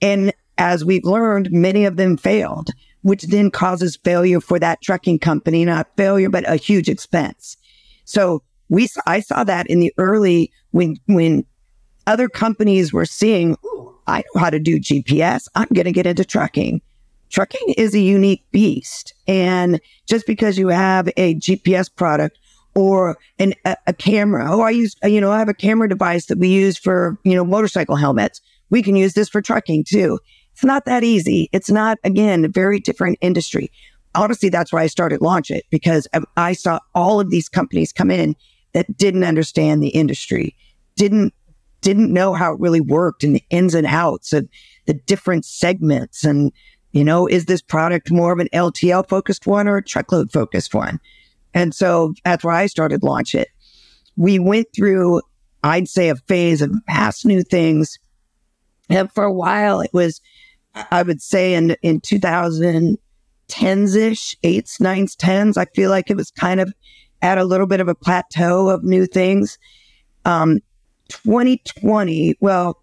And 0.00 0.32
as 0.58 0.84
we've 0.84 1.04
learned, 1.04 1.50
many 1.50 1.84
of 1.84 1.96
them 1.96 2.16
failed, 2.16 2.70
which 3.06 3.22
then 3.22 3.52
causes 3.52 3.96
failure 4.02 4.40
for 4.40 4.58
that 4.58 4.82
trucking 4.82 5.20
company, 5.20 5.64
not 5.64 5.86
failure, 5.96 6.28
but 6.28 6.42
a 6.50 6.56
huge 6.56 6.88
expense. 6.88 7.56
So 8.04 8.42
we 8.68 8.88
I 9.06 9.20
saw 9.20 9.44
that 9.44 9.68
in 9.68 9.78
the 9.78 9.94
early 9.96 10.50
when 10.72 10.96
when 11.06 11.46
other 12.08 12.28
companies 12.28 12.92
were 12.92 13.06
seeing 13.06 13.56
I 14.08 14.24
know 14.34 14.40
how 14.40 14.50
to 14.50 14.58
do 14.58 14.80
GPS. 14.80 15.46
I'm 15.54 15.68
going 15.72 15.84
to 15.84 15.92
get 15.92 16.06
into 16.06 16.24
trucking. 16.24 16.82
Trucking 17.30 17.74
is 17.76 17.94
a 17.94 18.00
unique 18.00 18.44
beast, 18.50 19.14
and 19.28 19.80
just 20.08 20.26
because 20.26 20.58
you 20.58 20.66
have 20.68 21.08
a 21.16 21.36
GPS 21.36 21.88
product 21.94 22.40
or 22.74 23.18
an, 23.38 23.54
a, 23.64 23.76
a 23.86 23.92
camera, 23.92 24.48
oh, 24.50 24.62
I 24.62 24.70
use 24.70 24.96
you 25.04 25.20
know 25.20 25.30
I 25.30 25.38
have 25.38 25.48
a 25.48 25.54
camera 25.54 25.88
device 25.88 26.26
that 26.26 26.38
we 26.38 26.48
use 26.48 26.76
for 26.76 27.20
you 27.22 27.36
know 27.36 27.44
motorcycle 27.44 27.94
helmets. 27.94 28.40
We 28.68 28.82
can 28.82 28.96
use 28.96 29.14
this 29.14 29.28
for 29.28 29.40
trucking 29.40 29.84
too. 29.84 30.18
It's 30.56 30.64
not 30.64 30.86
that 30.86 31.04
easy. 31.04 31.50
It's 31.52 31.70
not 31.70 31.98
again 32.02 32.46
a 32.46 32.48
very 32.48 32.80
different 32.80 33.18
industry. 33.20 33.70
Honestly, 34.14 34.48
that's 34.48 34.72
why 34.72 34.80
I 34.80 34.86
started 34.86 35.20
Launchit 35.20 35.60
because 35.68 36.08
I 36.38 36.54
saw 36.54 36.78
all 36.94 37.20
of 37.20 37.28
these 37.28 37.46
companies 37.46 37.92
come 37.92 38.10
in 38.10 38.34
that 38.72 38.96
didn't 38.96 39.24
understand 39.24 39.82
the 39.82 39.90
industry, 39.90 40.56
didn't 40.96 41.34
didn't 41.82 42.10
know 42.10 42.32
how 42.32 42.54
it 42.54 42.58
really 42.58 42.80
worked 42.80 43.22
and 43.22 43.36
the 43.36 43.44
ins 43.50 43.74
and 43.74 43.86
outs 43.86 44.32
of 44.32 44.48
the 44.86 44.94
different 44.94 45.44
segments. 45.44 46.24
And 46.24 46.50
you 46.92 47.04
know 47.04 47.26
is 47.26 47.44
this 47.44 47.60
product 47.60 48.10
more 48.10 48.32
of 48.32 48.38
an 48.38 48.48
LTL 48.54 49.06
focused 49.06 49.46
one 49.46 49.68
or 49.68 49.76
a 49.76 49.84
truckload 49.84 50.32
focused 50.32 50.74
one? 50.74 51.00
And 51.52 51.74
so 51.74 52.14
that's 52.24 52.42
where 52.42 52.54
I 52.54 52.64
started 52.64 53.02
Launchit. 53.02 53.46
We 54.16 54.38
went 54.38 54.68
through 54.74 55.20
I'd 55.62 55.86
say 55.86 56.08
a 56.08 56.16
phase 56.16 56.62
of 56.62 56.72
mass 56.88 57.26
new 57.26 57.42
things. 57.42 57.98
And 58.88 59.12
for 59.12 59.24
a 59.24 59.32
while 59.32 59.82
it 59.82 59.90
was 59.92 60.22
I 60.90 61.02
would 61.02 61.22
say 61.22 61.54
in 61.54 61.76
in 61.82 62.00
2010s 62.00 62.98
ish 63.96 64.36
8s 64.42 64.80
9s 64.80 65.16
10s 65.16 65.56
I 65.56 65.64
feel 65.74 65.90
like 65.90 66.10
it 66.10 66.16
was 66.16 66.30
kind 66.30 66.60
of 66.60 66.72
at 67.22 67.38
a 67.38 67.44
little 67.44 67.66
bit 67.66 67.80
of 67.80 67.88
a 67.88 67.94
plateau 67.94 68.68
of 68.68 68.84
new 68.84 69.06
things. 69.06 69.58
Um, 70.24 70.60
2020, 71.08 72.36
well, 72.40 72.82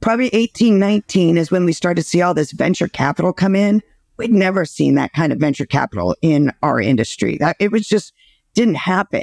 probably 0.00 0.28
18, 0.28 0.78
19 0.78 1.38
is 1.38 1.50
when 1.50 1.64
we 1.64 1.72
started 1.72 2.02
to 2.02 2.08
see 2.08 2.20
all 2.20 2.34
this 2.34 2.52
venture 2.52 2.88
capital 2.88 3.32
come 3.32 3.56
in. 3.56 3.82
We'd 4.18 4.32
never 4.32 4.64
seen 4.64 4.94
that 4.96 5.12
kind 5.12 5.32
of 5.32 5.38
venture 5.38 5.66
capital 5.66 6.14
in 6.22 6.52
our 6.62 6.80
industry. 6.80 7.38
That 7.38 7.56
it 7.58 7.72
was 7.72 7.88
just 7.88 8.12
didn't 8.54 8.76
happen. 8.76 9.22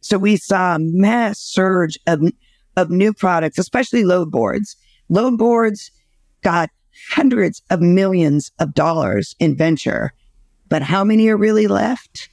So 0.00 0.16
we 0.16 0.36
saw 0.36 0.76
a 0.76 0.78
mass 0.78 1.38
surge 1.38 1.98
of, 2.06 2.22
of 2.76 2.90
new 2.90 3.12
products, 3.12 3.58
especially 3.58 4.04
load 4.04 4.30
boards. 4.30 4.76
Load 5.10 5.36
boards 5.36 5.90
got 6.42 6.70
hundreds 7.10 7.62
of 7.70 7.80
millions 7.80 8.52
of 8.58 8.74
dollars 8.74 9.34
in 9.38 9.56
venture, 9.56 10.12
but 10.68 10.82
how 10.82 11.04
many 11.04 11.28
are 11.28 11.36
really 11.36 11.66
left? 11.66 12.28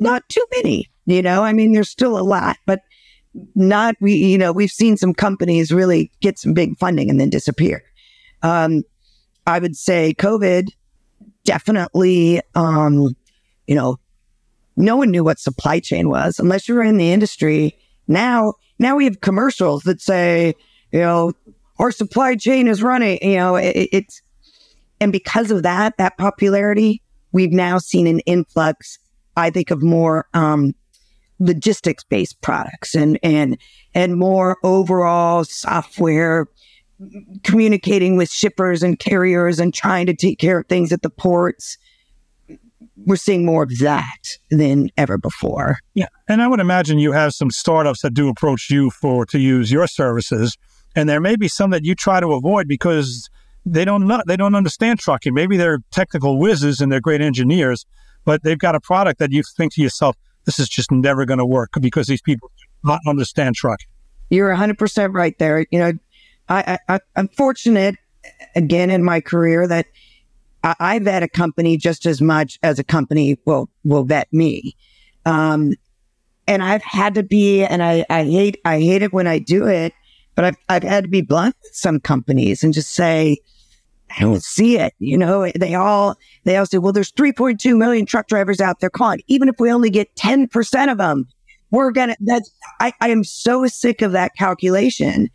not 0.00 0.28
too 0.28 0.44
many. 0.56 0.90
You 1.06 1.22
know, 1.22 1.42
I 1.42 1.52
mean, 1.52 1.72
there's 1.72 1.88
still 1.88 2.18
a 2.18 2.22
lot, 2.22 2.56
but 2.66 2.80
not 3.54 3.94
we. 4.00 4.14
You 4.14 4.38
know, 4.38 4.52
we've 4.52 4.70
seen 4.70 4.96
some 4.96 5.14
companies 5.14 5.72
really 5.72 6.10
get 6.20 6.38
some 6.38 6.52
big 6.52 6.76
funding 6.78 7.10
and 7.10 7.20
then 7.20 7.30
disappear. 7.30 7.82
Um, 8.42 8.82
I 9.46 9.58
would 9.58 9.76
say 9.76 10.14
COVID 10.14 10.70
definitely. 11.44 12.40
Um, 12.54 13.14
you 13.66 13.74
know, 13.74 13.98
no 14.76 14.96
one 14.96 15.10
knew 15.10 15.24
what 15.24 15.38
supply 15.38 15.80
chain 15.80 16.08
was 16.08 16.38
unless 16.38 16.68
you 16.68 16.74
were 16.74 16.82
in 16.82 16.96
the 16.96 17.12
industry. 17.12 17.76
Now, 18.08 18.54
now 18.78 18.96
we 18.96 19.04
have 19.04 19.20
commercials 19.20 19.82
that 19.84 20.00
say, 20.00 20.54
you 20.92 21.00
know, 21.00 21.32
our 21.78 21.90
supply 21.90 22.36
chain 22.36 22.68
is 22.68 22.82
running. 22.82 23.18
You 23.22 23.36
know, 23.36 23.56
it, 23.56 23.88
it's 23.92 24.22
and 25.00 25.12
because 25.12 25.50
of 25.50 25.62
that, 25.62 25.96
that 25.98 26.16
popularity, 26.16 27.02
we've 27.32 27.52
now 27.52 27.78
seen 27.78 28.06
an 28.06 28.20
influx 28.20 28.98
I 29.36 29.50
think 29.50 29.70
of 29.70 29.82
more 29.82 30.26
um, 30.32 30.74
logistics 31.38 32.04
based 32.04 32.40
products 32.40 32.94
and 32.94 33.18
and 33.22 33.58
and 33.94 34.16
more 34.16 34.56
overall 34.62 35.44
software 35.44 36.46
communicating 37.42 38.16
with 38.16 38.30
shippers 38.30 38.82
and 38.82 38.98
carriers 38.98 39.60
and 39.60 39.74
trying 39.74 40.06
to 40.06 40.14
take 40.14 40.38
care 40.38 40.60
of 40.60 40.66
things 40.66 40.92
at 40.92 41.02
the 41.02 41.10
ports 41.10 41.76
we're 43.04 43.16
seeing 43.16 43.44
more 43.44 43.62
of 43.62 43.78
that 43.78 44.38
than 44.50 44.88
ever 44.96 45.18
before. 45.18 45.78
Yeah. 45.94 46.08
And 46.28 46.40
I 46.40 46.48
would 46.48 46.60
imagine 46.60 46.98
you 46.98 47.12
have 47.12 47.34
some 47.34 47.50
startups 47.50 48.00
that 48.00 48.14
do 48.14 48.28
approach 48.28 48.68
you 48.70 48.90
for 48.90 49.26
to 49.26 49.38
use 49.38 49.70
your 49.70 49.86
services. 49.86 50.56
And 50.96 51.08
there 51.08 51.20
may 51.20 51.36
be 51.36 51.46
some 51.46 51.70
that 51.70 51.84
you 51.84 51.94
try 51.94 52.20
to 52.20 52.32
avoid 52.32 52.66
because 52.66 53.28
they 53.66 53.84
don't 53.84 54.08
they 54.26 54.36
don't 54.36 54.54
understand 54.54 54.98
trucking. 54.98 55.34
Maybe 55.34 55.56
they're 55.56 55.78
technical 55.90 56.38
whizzes 56.38 56.80
and 56.80 56.90
they're 56.90 57.00
great 57.00 57.20
engineers, 57.20 57.84
but 58.24 58.42
they've 58.42 58.58
got 58.58 58.74
a 58.74 58.80
product 58.80 59.18
that 59.18 59.30
you 59.30 59.42
think 59.56 59.74
to 59.74 59.82
yourself, 59.82 60.16
this 60.44 60.58
is 60.58 60.68
just 60.68 60.90
never 60.90 61.26
going 61.26 61.38
to 61.38 61.46
work 61.46 61.70
because 61.80 62.06
these 62.06 62.22
people 62.22 62.50
not 62.82 63.00
understand 63.06 63.54
trucking. 63.56 63.88
You're 64.30 64.54
100% 64.54 65.14
right 65.14 65.38
there. 65.38 65.66
You 65.70 65.78
know, 65.78 65.92
I, 66.48 66.78
I, 66.88 67.00
I'm 67.14 67.28
fortunate 67.28 67.96
again 68.54 68.90
in 68.90 69.04
my 69.04 69.20
career 69.20 69.66
that 69.68 69.86
I, 70.64 70.74
I 70.80 70.98
vet 71.00 71.22
a 71.22 71.28
company 71.28 71.76
just 71.76 72.06
as 72.06 72.22
much 72.22 72.58
as 72.62 72.78
a 72.78 72.84
company 72.84 73.38
will 73.44 73.68
will 73.84 74.04
vet 74.04 74.32
me. 74.32 74.76
Um, 75.24 75.74
and 76.48 76.62
I've 76.62 76.82
had 76.82 77.14
to 77.14 77.24
be, 77.24 77.64
and 77.64 77.82
I, 77.82 78.06
I 78.08 78.24
hate 78.24 78.60
I 78.64 78.80
hate 78.80 79.02
it 79.02 79.12
when 79.12 79.26
I 79.26 79.38
do 79.38 79.66
it, 79.66 79.92
but 80.36 80.44
I've 80.44 80.56
I've 80.68 80.82
had 80.84 81.04
to 81.04 81.10
be 81.10 81.22
blunt 81.22 81.56
with 81.62 81.74
some 81.74 81.98
companies 81.98 82.62
and 82.62 82.72
just 82.72 82.94
say, 82.94 83.38
I 84.16 84.20
don't 84.20 84.42
see 84.42 84.78
it. 84.78 84.94
You 85.00 85.18
know, 85.18 85.50
they 85.58 85.74
all 85.74 86.16
they 86.44 86.56
all 86.56 86.66
say, 86.66 86.78
well, 86.78 86.92
there's 86.92 87.10
3.2 87.10 87.76
million 87.76 88.06
truck 88.06 88.28
drivers 88.28 88.60
out 88.60 88.78
there. 88.78 88.90
On, 89.00 89.18
even 89.26 89.48
if 89.48 89.56
we 89.58 89.72
only 89.72 89.90
get 89.90 90.14
10 90.14 90.46
percent 90.46 90.90
of 90.90 90.98
them, 90.98 91.26
we're 91.72 91.90
gonna. 91.90 92.16
That's 92.20 92.48
I, 92.80 92.92
I 93.00 93.08
am 93.08 93.24
so 93.24 93.66
sick 93.66 94.02
of 94.02 94.12
that 94.12 94.36
calculation. 94.36 95.28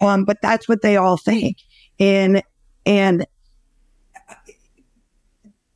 Um, 0.00 0.24
but 0.24 0.42
that's 0.42 0.68
what 0.68 0.82
they 0.82 0.96
all 0.96 1.16
think, 1.16 1.58
and 2.00 2.42
and 2.84 3.24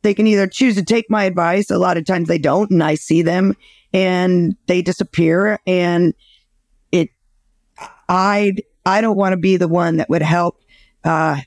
they 0.02 0.14
can 0.14 0.26
either 0.26 0.46
choose 0.46 0.74
to 0.74 0.82
take 0.82 1.08
my 1.08 1.24
advice. 1.24 1.70
A 1.70 1.78
lot 1.78 1.96
of 1.96 2.04
times 2.04 2.28
they 2.28 2.38
don't, 2.38 2.70
and 2.70 2.82
I 2.82 2.96
see 2.96 3.22
them 3.22 3.54
and 3.92 4.56
they 4.66 4.82
disappear. 4.82 5.58
And 5.66 6.14
it, 6.92 7.10
I, 8.08 8.54
I 8.86 9.00
don't 9.00 9.16
want 9.16 9.32
to 9.32 9.36
be 9.36 9.56
the 9.56 9.68
one 9.68 9.98
that 9.98 10.08
would 10.08 10.22
help, 10.22 10.60
uh, 11.04 11.40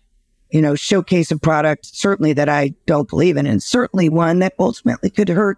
you 0.51 0.61
know, 0.61 0.75
showcase 0.75 1.31
a 1.31 1.37
product 1.37 1.85
certainly 1.85 2.33
that 2.33 2.49
I 2.49 2.73
don't 2.85 3.09
believe 3.09 3.37
in, 3.37 3.47
and 3.47 3.61
certainly 3.61 4.09
one 4.09 4.39
that 4.39 4.53
ultimately 4.59 5.09
could 5.09 5.29
hurt 5.29 5.57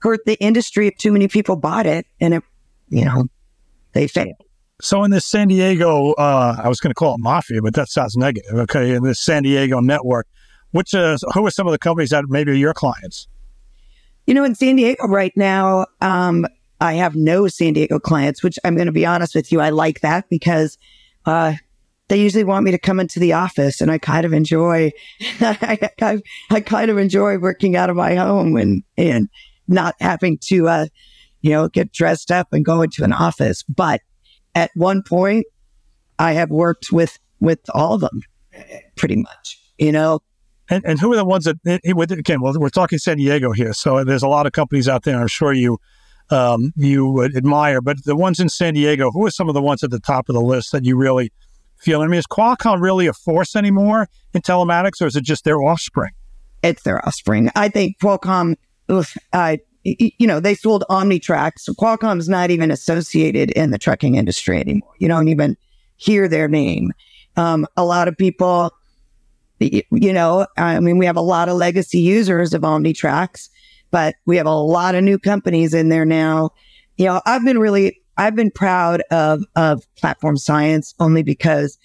hurt 0.00 0.20
the 0.26 0.34
industry 0.40 0.86
if 0.86 0.96
too 0.96 1.10
many 1.10 1.26
people 1.26 1.56
bought 1.56 1.86
it 1.86 2.06
and 2.20 2.34
it, 2.34 2.42
you 2.88 3.04
know, 3.04 3.26
they 3.92 4.06
failed. 4.06 4.36
So 4.80 5.02
in 5.02 5.10
this 5.10 5.26
San 5.26 5.48
Diego, 5.48 6.12
uh, 6.12 6.56
I 6.62 6.68
was 6.68 6.78
going 6.78 6.90
to 6.90 6.94
call 6.94 7.14
it 7.14 7.20
mafia, 7.20 7.60
but 7.62 7.74
that 7.74 7.88
sounds 7.88 8.16
negative. 8.16 8.54
Okay, 8.54 8.94
in 8.94 9.02
this 9.02 9.18
San 9.20 9.42
Diego 9.42 9.80
network, 9.80 10.28
which 10.70 10.94
is, 10.94 11.24
who 11.34 11.44
are 11.44 11.50
some 11.50 11.66
of 11.66 11.72
the 11.72 11.78
companies 11.78 12.10
that 12.10 12.24
maybe 12.28 12.52
are 12.52 12.54
your 12.54 12.74
clients? 12.74 13.26
You 14.26 14.34
know, 14.34 14.44
in 14.44 14.54
San 14.54 14.76
Diego 14.76 15.08
right 15.08 15.32
now, 15.36 15.86
um, 16.00 16.46
I 16.80 16.94
have 16.94 17.14
no 17.14 17.48
San 17.48 17.72
Diego 17.72 17.98
clients, 17.98 18.42
which 18.42 18.58
I'm 18.64 18.74
going 18.74 18.86
to 18.86 18.92
be 18.92 19.06
honest 19.06 19.34
with 19.34 19.50
you. 19.50 19.60
I 19.60 19.70
like 19.70 20.00
that 20.00 20.28
because 20.28 20.78
uh, 21.26 21.54
they 22.08 22.20
usually 22.20 22.44
want 22.44 22.64
me 22.64 22.70
to 22.70 22.78
come 22.78 23.00
into 23.00 23.18
the 23.18 23.32
office, 23.32 23.80
and 23.80 23.90
I 23.90 23.98
kind 23.98 24.24
of 24.24 24.32
enjoy. 24.32 24.92
I, 25.40 25.90
I, 26.00 26.20
I, 26.50 26.60
kind 26.60 26.90
of 26.90 26.98
enjoy 26.98 27.38
working 27.38 27.76
out 27.76 27.90
of 27.90 27.96
my 27.96 28.14
home 28.14 28.56
and 28.56 28.82
and 28.96 29.28
not 29.66 29.94
having 30.00 30.38
to, 30.44 30.68
uh, 30.68 30.86
you 31.42 31.50
know, 31.50 31.68
get 31.68 31.92
dressed 31.92 32.30
up 32.30 32.48
and 32.52 32.64
go 32.64 32.82
into 32.82 33.04
an 33.04 33.12
office. 33.12 33.62
But 33.64 34.00
at 34.54 34.70
one 34.74 35.02
point, 35.02 35.46
I 36.18 36.32
have 36.32 36.50
worked 36.50 36.92
with 36.92 37.18
with 37.40 37.60
all 37.74 37.94
of 37.94 38.00
them, 38.00 38.22
pretty 38.96 39.16
much. 39.16 39.58
You 39.78 39.92
know, 39.92 40.20
and, 40.70 40.84
and 40.84 41.00
who 41.00 41.12
are 41.12 41.16
the 41.16 41.24
ones 41.24 41.44
that, 41.44 41.80
with 41.84 42.12
again, 42.12 42.40
well, 42.40 42.54
we're 42.56 42.68
talking 42.68 42.98
San 42.98 43.16
Diego 43.16 43.52
here. 43.52 43.72
So 43.72 44.04
there's 44.04 44.22
a 44.22 44.28
lot 44.28 44.46
of 44.46 44.52
companies 44.52 44.88
out 44.88 45.04
there 45.04 45.20
I'm 45.20 45.28
sure 45.28 45.52
you 45.52 45.78
um, 46.30 46.72
you 46.76 47.06
would 47.06 47.36
admire. 47.36 47.80
But 47.80 48.04
the 48.04 48.16
ones 48.16 48.40
in 48.40 48.48
San 48.48 48.74
Diego, 48.74 49.10
who 49.10 49.26
are 49.26 49.30
some 49.30 49.48
of 49.48 49.54
the 49.54 49.62
ones 49.62 49.82
at 49.82 49.90
the 49.90 50.00
top 50.00 50.28
of 50.28 50.34
the 50.34 50.40
list 50.40 50.72
that 50.72 50.84
you 50.84 50.96
really 50.96 51.32
feel? 51.76 52.00
I 52.00 52.06
mean, 52.06 52.18
is 52.18 52.26
Qualcomm 52.26 52.80
really 52.80 53.06
a 53.06 53.12
force 53.12 53.56
anymore 53.56 54.08
in 54.34 54.42
telematics, 54.42 55.00
or 55.00 55.06
is 55.06 55.16
it 55.16 55.24
just 55.24 55.44
their 55.44 55.62
offspring? 55.62 56.12
It's 56.62 56.82
their 56.82 57.06
offspring. 57.06 57.50
I 57.54 57.68
think 57.68 57.98
Qualcomm, 58.00 58.56
uh, 59.32 59.56
you 59.84 60.26
know, 60.26 60.40
they 60.40 60.54
sold 60.54 60.84
Omnitracs. 60.90 61.60
So 61.60 61.72
Qualcomm's 61.72 62.28
not 62.28 62.50
even 62.50 62.70
associated 62.70 63.50
in 63.52 63.70
the 63.70 63.78
trucking 63.78 64.16
industry 64.16 64.60
anymore. 64.60 64.92
You 64.98 65.08
don't 65.08 65.28
even 65.28 65.56
hear 65.96 66.28
their 66.28 66.48
name. 66.48 66.92
Um, 67.36 67.66
a 67.76 67.84
lot 67.84 68.08
of 68.08 68.16
people 68.16 68.72
you 69.60 70.12
know, 70.12 70.46
I 70.56 70.78
mean, 70.80 70.98
we 70.98 71.06
have 71.06 71.16
a 71.16 71.22
lot 71.22 71.48
of 71.48 71.56
legacy 71.56 72.00
users 72.00 72.54
of 72.54 72.62
Omnitracs, 72.62 73.48
but 73.90 74.14
we 74.26 74.36
have 74.36 74.46
a 74.46 74.54
lot 74.54 74.94
of 74.94 75.04
new 75.04 75.18
companies 75.18 75.74
in 75.74 75.88
there 75.88 76.04
now. 76.04 76.50
You 76.96 77.06
know, 77.06 77.22
I've 77.26 77.44
been 77.44 77.58
really, 77.58 78.00
I've 78.16 78.34
been 78.34 78.50
proud 78.50 79.02
of, 79.10 79.44
of 79.56 79.82
platform 79.96 80.36
science 80.36 80.94
only 80.98 81.22
because 81.22 81.78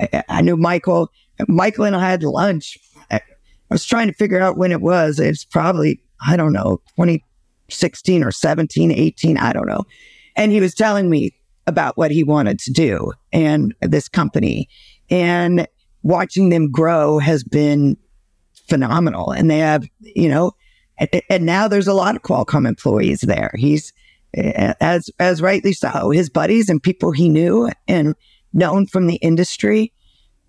I, 0.00 0.22
I 0.28 0.42
knew 0.42 0.56
Michael, 0.56 1.10
Michael 1.48 1.84
and 1.84 1.96
I 1.96 2.08
had 2.08 2.22
lunch. 2.22 2.78
I, 3.10 3.16
I 3.16 3.20
was 3.70 3.84
trying 3.84 4.08
to 4.08 4.14
figure 4.14 4.40
out 4.40 4.56
when 4.56 4.72
it 4.72 4.80
was. 4.80 5.18
It's 5.18 5.44
probably, 5.44 6.00
I 6.26 6.36
don't 6.36 6.52
know, 6.52 6.80
2016 6.96 8.22
or 8.22 8.30
17, 8.30 8.92
18, 8.92 9.38
I 9.38 9.52
don't 9.52 9.66
know. 9.66 9.84
And 10.36 10.52
he 10.52 10.60
was 10.60 10.74
telling 10.74 11.10
me 11.10 11.34
about 11.66 11.96
what 11.96 12.10
he 12.10 12.24
wanted 12.24 12.58
to 12.60 12.72
do 12.72 13.12
and 13.32 13.74
this 13.80 14.08
company. 14.08 14.68
And 15.10 15.66
watching 16.02 16.50
them 16.50 16.70
grow 16.70 17.18
has 17.18 17.42
been 17.42 17.96
phenomenal. 18.68 19.30
And 19.30 19.50
they 19.50 19.58
have, 19.58 19.84
you 20.00 20.28
know, 20.28 20.52
and, 20.98 21.44
now 21.44 21.68
there's 21.68 21.88
a 21.88 21.94
lot 21.94 22.16
of 22.16 22.22
Qualcomm 22.22 22.68
employees 22.68 23.20
there. 23.20 23.52
He's 23.56 23.92
as 24.34 25.10
as 25.18 25.40
rightly 25.40 25.72
so, 25.72 26.10
his 26.10 26.28
buddies 26.28 26.68
and 26.68 26.82
people 26.82 27.12
he 27.12 27.28
knew 27.28 27.70
and 27.86 28.14
known 28.52 28.86
from 28.86 29.06
the 29.06 29.16
industry. 29.16 29.92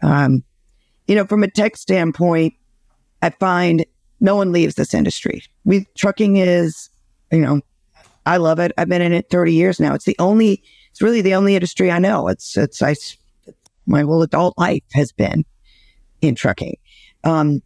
Um, 0.01 0.43
you 1.07 1.15
know, 1.15 1.25
from 1.25 1.43
a 1.43 1.49
tech 1.49 1.77
standpoint, 1.77 2.53
I 3.21 3.29
find 3.31 3.85
no 4.19 4.35
one 4.35 4.51
leaves 4.51 4.75
this 4.75 4.93
industry. 4.93 5.43
We 5.65 5.87
trucking 5.95 6.37
is, 6.37 6.89
you 7.31 7.39
know, 7.39 7.61
I 8.25 8.37
love 8.37 8.59
it. 8.59 8.71
I've 8.77 8.89
been 8.89 9.01
in 9.01 9.13
it 9.13 9.29
30 9.29 9.53
years 9.53 9.79
now. 9.79 9.93
It's 9.93 10.05
the 10.05 10.15
only, 10.19 10.63
it's 10.91 11.01
really 11.01 11.21
the 11.21 11.35
only 11.35 11.55
industry 11.55 11.91
I 11.91 11.99
know. 11.99 12.27
It's, 12.27 12.57
it's, 12.57 12.81
I 12.81 12.95
my 13.85 14.01
whole 14.01 14.23
adult 14.23 14.57
life 14.57 14.83
has 14.93 15.11
been 15.11 15.45
in 16.21 16.35
trucking. 16.35 16.77
Um, 17.23 17.61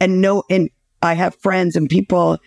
and 0.00 0.20
no, 0.20 0.42
and 0.50 0.70
I 1.02 1.14
have 1.14 1.34
friends 1.36 1.76
and 1.76 1.88
people, 1.88 2.38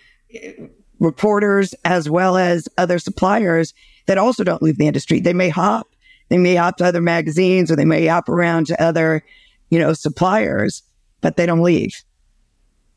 reporters, 0.99 1.73
as 1.85 2.09
well 2.09 2.37
as 2.37 2.67
other 2.77 2.99
suppliers 2.99 3.73
that 4.07 4.17
also 4.17 4.43
don't 4.43 4.61
leave 4.61 4.77
the 4.77 4.87
industry. 4.87 5.19
They 5.19 5.33
may 5.33 5.49
hop, 5.49 5.87
they 6.29 6.37
may 6.37 6.55
hop 6.55 6.77
to 6.77 6.85
other 6.85 7.01
magazines 7.01 7.71
or 7.71 7.75
they 7.75 7.85
may 7.85 8.05
hop 8.07 8.29
around 8.29 8.67
to 8.67 8.81
other, 8.81 9.23
you 9.69 9.79
know, 9.79 9.93
suppliers, 9.93 10.83
but 11.21 11.37
they 11.37 11.45
don't 11.45 11.61
leave. 11.61 11.93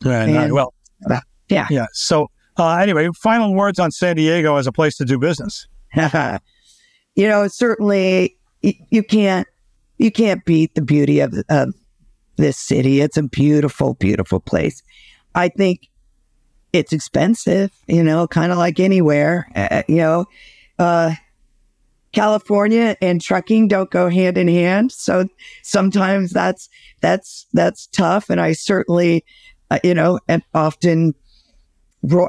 Yeah, 0.05 0.25
and, 0.25 0.53
well, 0.53 0.75
uh, 1.11 1.21
yeah. 1.49 1.67
Yeah. 1.71 1.87
So, 1.93 2.31
uh, 2.59 2.77
anyway, 2.77 3.09
final 3.15 3.55
words 3.55 3.79
on 3.79 3.91
San 3.91 4.17
Diego 4.17 4.57
as 4.57 4.67
a 4.67 4.73
place 4.73 4.97
to 4.97 5.05
do 5.05 5.19
business. 5.19 5.67
you 7.15 7.29
know, 7.29 7.49
certainly 7.49 8.37
you 8.63 9.03
can't 9.03 9.47
you 9.99 10.11
can't 10.11 10.45
beat 10.45 10.75
the 10.75 10.83
beauty 10.83 11.21
of, 11.21 11.35
of 11.49 11.75
this 12.37 12.57
city. 12.57 13.01
It's 13.01 13.17
a 13.17 13.23
beautiful, 13.23 13.95
beautiful 13.95 14.41
place. 14.41 14.83
I 15.35 15.49
think 15.49 15.89
it's 16.73 16.93
expensive, 16.93 17.71
you 17.87 18.03
know, 18.03 18.27
kind 18.27 18.53
of 18.53 18.59
like 18.59 18.81
anywhere, 18.81 19.49
uh, 19.55 19.83
you 19.89 19.97
know. 19.97 20.27
Uh, 20.79 21.15
California 22.13 22.97
and 23.03 23.21
trucking 23.21 23.69
don't 23.69 23.91
go 23.91 24.09
hand 24.09 24.39
in 24.39 24.47
hand, 24.49 24.93
so 24.93 25.27
sometimes 25.63 26.31
that's 26.31 26.69
that's 27.01 27.47
that's 27.53 27.89
tough. 27.89 28.31
And 28.31 28.41
I 28.41 28.53
certainly, 28.53 29.25
uh, 29.71 29.81
you 29.83 29.95
know, 29.95 30.21
and 30.29 30.43
often 30.55 31.15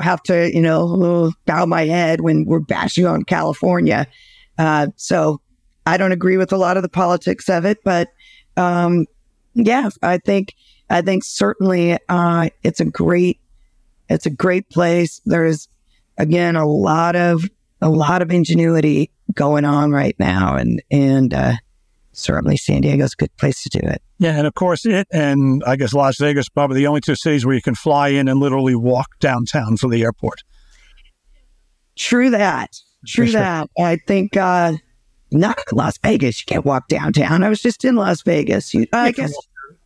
have 0.01 0.23
to, 0.23 0.53
you 0.53 0.61
know, 0.61 1.31
bow 1.45 1.65
my 1.65 1.85
head 1.85 2.21
when 2.21 2.45
we're 2.45 2.59
bashing 2.59 3.05
on 3.05 3.23
California. 3.23 4.07
Uh, 4.57 4.87
so 4.95 5.41
I 5.85 5.97
don't 5.97 6.11
agree 6.11 6.37
with 6.37 6.51
a 6.51 6.57
lot 6.57 6.77
of 6.77 6.83
the 6.83 6.89
politics 6.89 7.49
of 7.49 7.65
it, 7.65 7.79
but 7.83 8.09
um, 8.57 9.05
yeah, 9.53 9.89
I 10.01 10.17
think 10.17 10.55
I 10.89 11.01
think 11.01 11.23
certainly 11.23 11.97
uh, 12.09 12.49
it's 12.63 12.79
a 12.79 12.85
great 12.85 13.39
it's 14.09 14.25
a 14.25 14.29
great 14.29 14.69
place. 14.69 15.21
There's 15.25 15.67
again 16.17 16.55
a 16.55 16.65
lot 16.67 17.15
of 17.15 17.43
a 17.81 17.89
lot 17.89 18.21
of 18.21 18.31
ingenuity 18.31 19.11
going 19.33 19.65
on 19.65 19.91
right 19.91 20.15
now, 20.19 20.55
and 20.55 20.81
and 20.91 21.33
uh, 21.33 21.53
certainly 22.11 22.57
San 22.57 22.81
Diego's 22.81 23.13
a 23.13 23.17
good 23.17 23.35
place 23.37 23.63
to 23.63 23.79
do 23.79 23.87
it. 23.87 24.01
Yeah, 24.19 24.37
and 24.37 24.47
of 24.47 24.53
course, 24.53 24.85
it 24.85 25.07
and 25.11 25.63
I 25.65 25.75
guess 25.75 25.93
Las 25.93 26.17
Vegas 26.19 26.49
probably 26.49 26.77
the 26.77 26.87
only 26.87 27.01
two 27.01 27.15
cities 27.15 27.45
where 27.45 27.55
you 27.55 27.61
can 27.61 27.75
fly 27.75 28.09
in 28.09 28.27
and 28.27 28.39
literally 28.39 28.75
walk 28.75 29.07
downtown 29.19 29.77
from 29.77 29.89
the 29.91 30.03
airport. 30.03 30.41
True 31.95 32.29
that. 32.29 32.69
True 33.07 33.27
Sure. 33.27 33.39
that. 33.39 33.69
I 33.79 33.97
think 34.07 34.37
uh 34.37 34.73
not 35.31 35.59
Las 35.71 35.97
Vegas. 35.97 36.39
You 36.41 36.45
can't 36.47 36.65
walk 36.65 36.87
downtown. 36.87 37.43
I 37.43 37.49
was 37.49 37.61
just 37.61 37.83
in 37.83 37.95
Las 37.95 38.21
Vegas. 38.21 38.73
You, 38.73 38.87
I 38.93 39.11
guess 39.11 39.33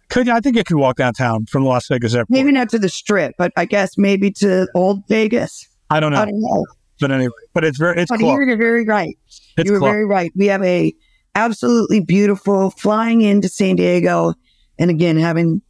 Could 0.09 0.27
you? 0.27 0.33
I 0.33 0.39
think 0.39 0.55
you 0.55 0.63
could 0.63 0.77
walk 0.77 0.97
downtown 0.97 1.45
from 1.45 1.63
Las 1.65 1.87
Vegas 1.87 2.13
airport. 2.15 2.29
maybe 2.31 2.51
not 2.51 2.69
to 2.69 2.79
the 2.79 2.89
strip, 2.89 3.35
but 3.37 3.51
I 3.55 3.65
guess 3.65 3.97
maybe 3.97 4.31
to 4.31 4.67
Old 4.75 5.07
Vegas. 5.07 5.67
I 5.89 5.99
don't 5.99 6.11
know, 6.11 6.21
I 6.21 6.25
don't 6.25 6.41
know. 6.41 6.65
but 6.99 7.11
anyway, 7.11 7.31
but 7.53 7.63
it's 7.63 7.77
very 7.77 8.01
it's 8.01 8.09
But 8.11 8.19
close. 8.19 8.37
you're 8.37 8.57
very 8.57 8.85
right. 8.85 9.17
It's 9.57 9.65
you 9.67 9.73
were 9.73 9.79
close. 9.79 9.91
very 9.91 10.05
right. 10.05 10.31
We 10.35 10.47
have 10.47 10.63
a 10.63 10.93
absolutely 11.35 11.99
beautiful 12.01 12.71
flying 12.71 13.21
into 13.21 13.47
San 13.49 13.75
Diego, 13.75 14.33
and 14.77 14.89
again, 14.89 15.17
having 15.17 15.61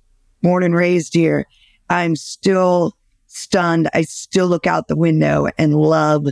born 0.41 0.63
and 0.63 0.73
raised 0.75 1.13
here, 1.13 1.45
I'm 1.89 2.15
still 2.15 2.95
stunned. 3.27 3.89
I 3.93 4.03
still 4.03 4.47
look 4.47 4.65
out 4.67 4.87
the 4.87 4.95
window 4.95 5.47
and 5.57 5.75
love, 5.75 6.27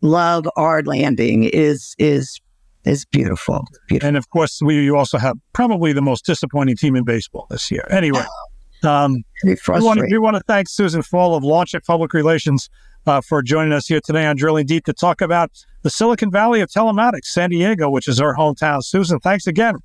love 0.00 0.46
our 0.56 0.82
landing 0.82 1.44
is 1.44 1.94
is 1.98 2.40
is 2.84 3.04
beautiful. 3.04 3.64
Beautiful. 3.88 4.08
And 4.08 4.16
of 4.16 4.28
course, 4.30 4.60
we 4.62 4.82
you 4.82 4.96
also 4.96 5.18
have 5.18 5.36
probably 5.52 5.92
the 5.92 6.02
most 6.02 6.24
disappointing 6.24 6.76
team 6.76 6.96
in 6.96 7.04
baseball 7.04 7.46
this 7.50 7.70
year. 7.70 7.86
Anyway, 7.90 8.24
um, 8.84 9.16
we 9.42 9.56
want, 9.66 10.00
to, 10.00 10.06
we 10.10 10.18
want 10.18 10.36
to 10.36 10.42
thank 10.46 10.68
Susan 10.68 11.02
Fall 11.02 11.34
of 11.34 11.42
Launchit 11.42 11.84
Public 11.84 12.12
Relations 12.12 12.68
uh, 13.06 13.20
for 13.20 13.42
joining 13.42 13.72
us 13.72 13.86
here 13.86 14.00
today 14.02 14.26
on 14.26 14.36
Drilling 14.36 14.66
Deep 14.66 14.84
to 14.84 14.92
talk 14.92 15.20
about 15.20 15.50
the 15.82 15.90
Silicon 15.90 16.30
Valley 16.30 16.60
of 16.60 16.70
telematics, 16.70 17.26
San 17.26 17.50
Diego, 17.50 17.90
which 17.90 18.08
is 18.08 18.20
our 18.20 18.34
hometown. 18.34 18.82
Susan, 18.82 19.18
thanks 19.20 19.46
again. 19.46 19.76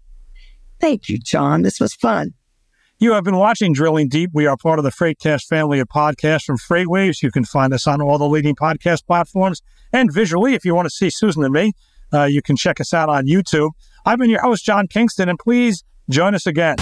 Thank 0.80 1.10
you, 1.10 1.18
John. 1.20 1.62
This 1.62 1.80
was 1.80 1.94
fun. 1.94 2.34
You 3.02 3.14
have 3.14 3.24
been 3.24 3.38
watching 3.38 3.74
Drilling 3.74 4.10
Deep. 4.10 4.32
We 4.34 4.46
are 4.46 4.58
part 4.58 4.78
of 4.78 4.84
the 4.84 4.92
Freightcast 4.92 5.46
family 5.46 5.80
of 5.80 5.88
podcasts 5.88 6.44
from 6.44 6.58
Freightwaves. 6.58 7.22
You 7.22 7.32
can 7.32 7.46
find 7.46 7.74
us 7.74 7.88
on 7.88 8.02
all 8.02 8.18
the 8.18 8.28
leading 8.28 8.56
podcast 8.56 9.06
platforms 9.06 9.62
and 9.94 10.12
visually. 10.12 10.54
If 10.54 10.66
you 10.66 10.76
want 10.76 10.88
to 10.88 10.94
see 10.94 11.10
Susan 11.10 11.44
and 11.44 11.54
me, 11.54 11.72
uh, 12.14 12.26
you 12.26 12.42
can 12.42 12.56
check 12.56 12.80
us 12.80 12.94
out 12.94 13.10
on 13.10 13.26
YouTube. 13.26 13.72
I've 14.06 14.20
been 14.20 14.30
your 14.30 14.42
host, 14.42 14.66
John 14.66 14.88
Kingston, 14.88 15.30
and 15.30 15.38
please 15.38 15.84
join 16.10 16.36
us 16.36 16.46
again. 16.48 16.78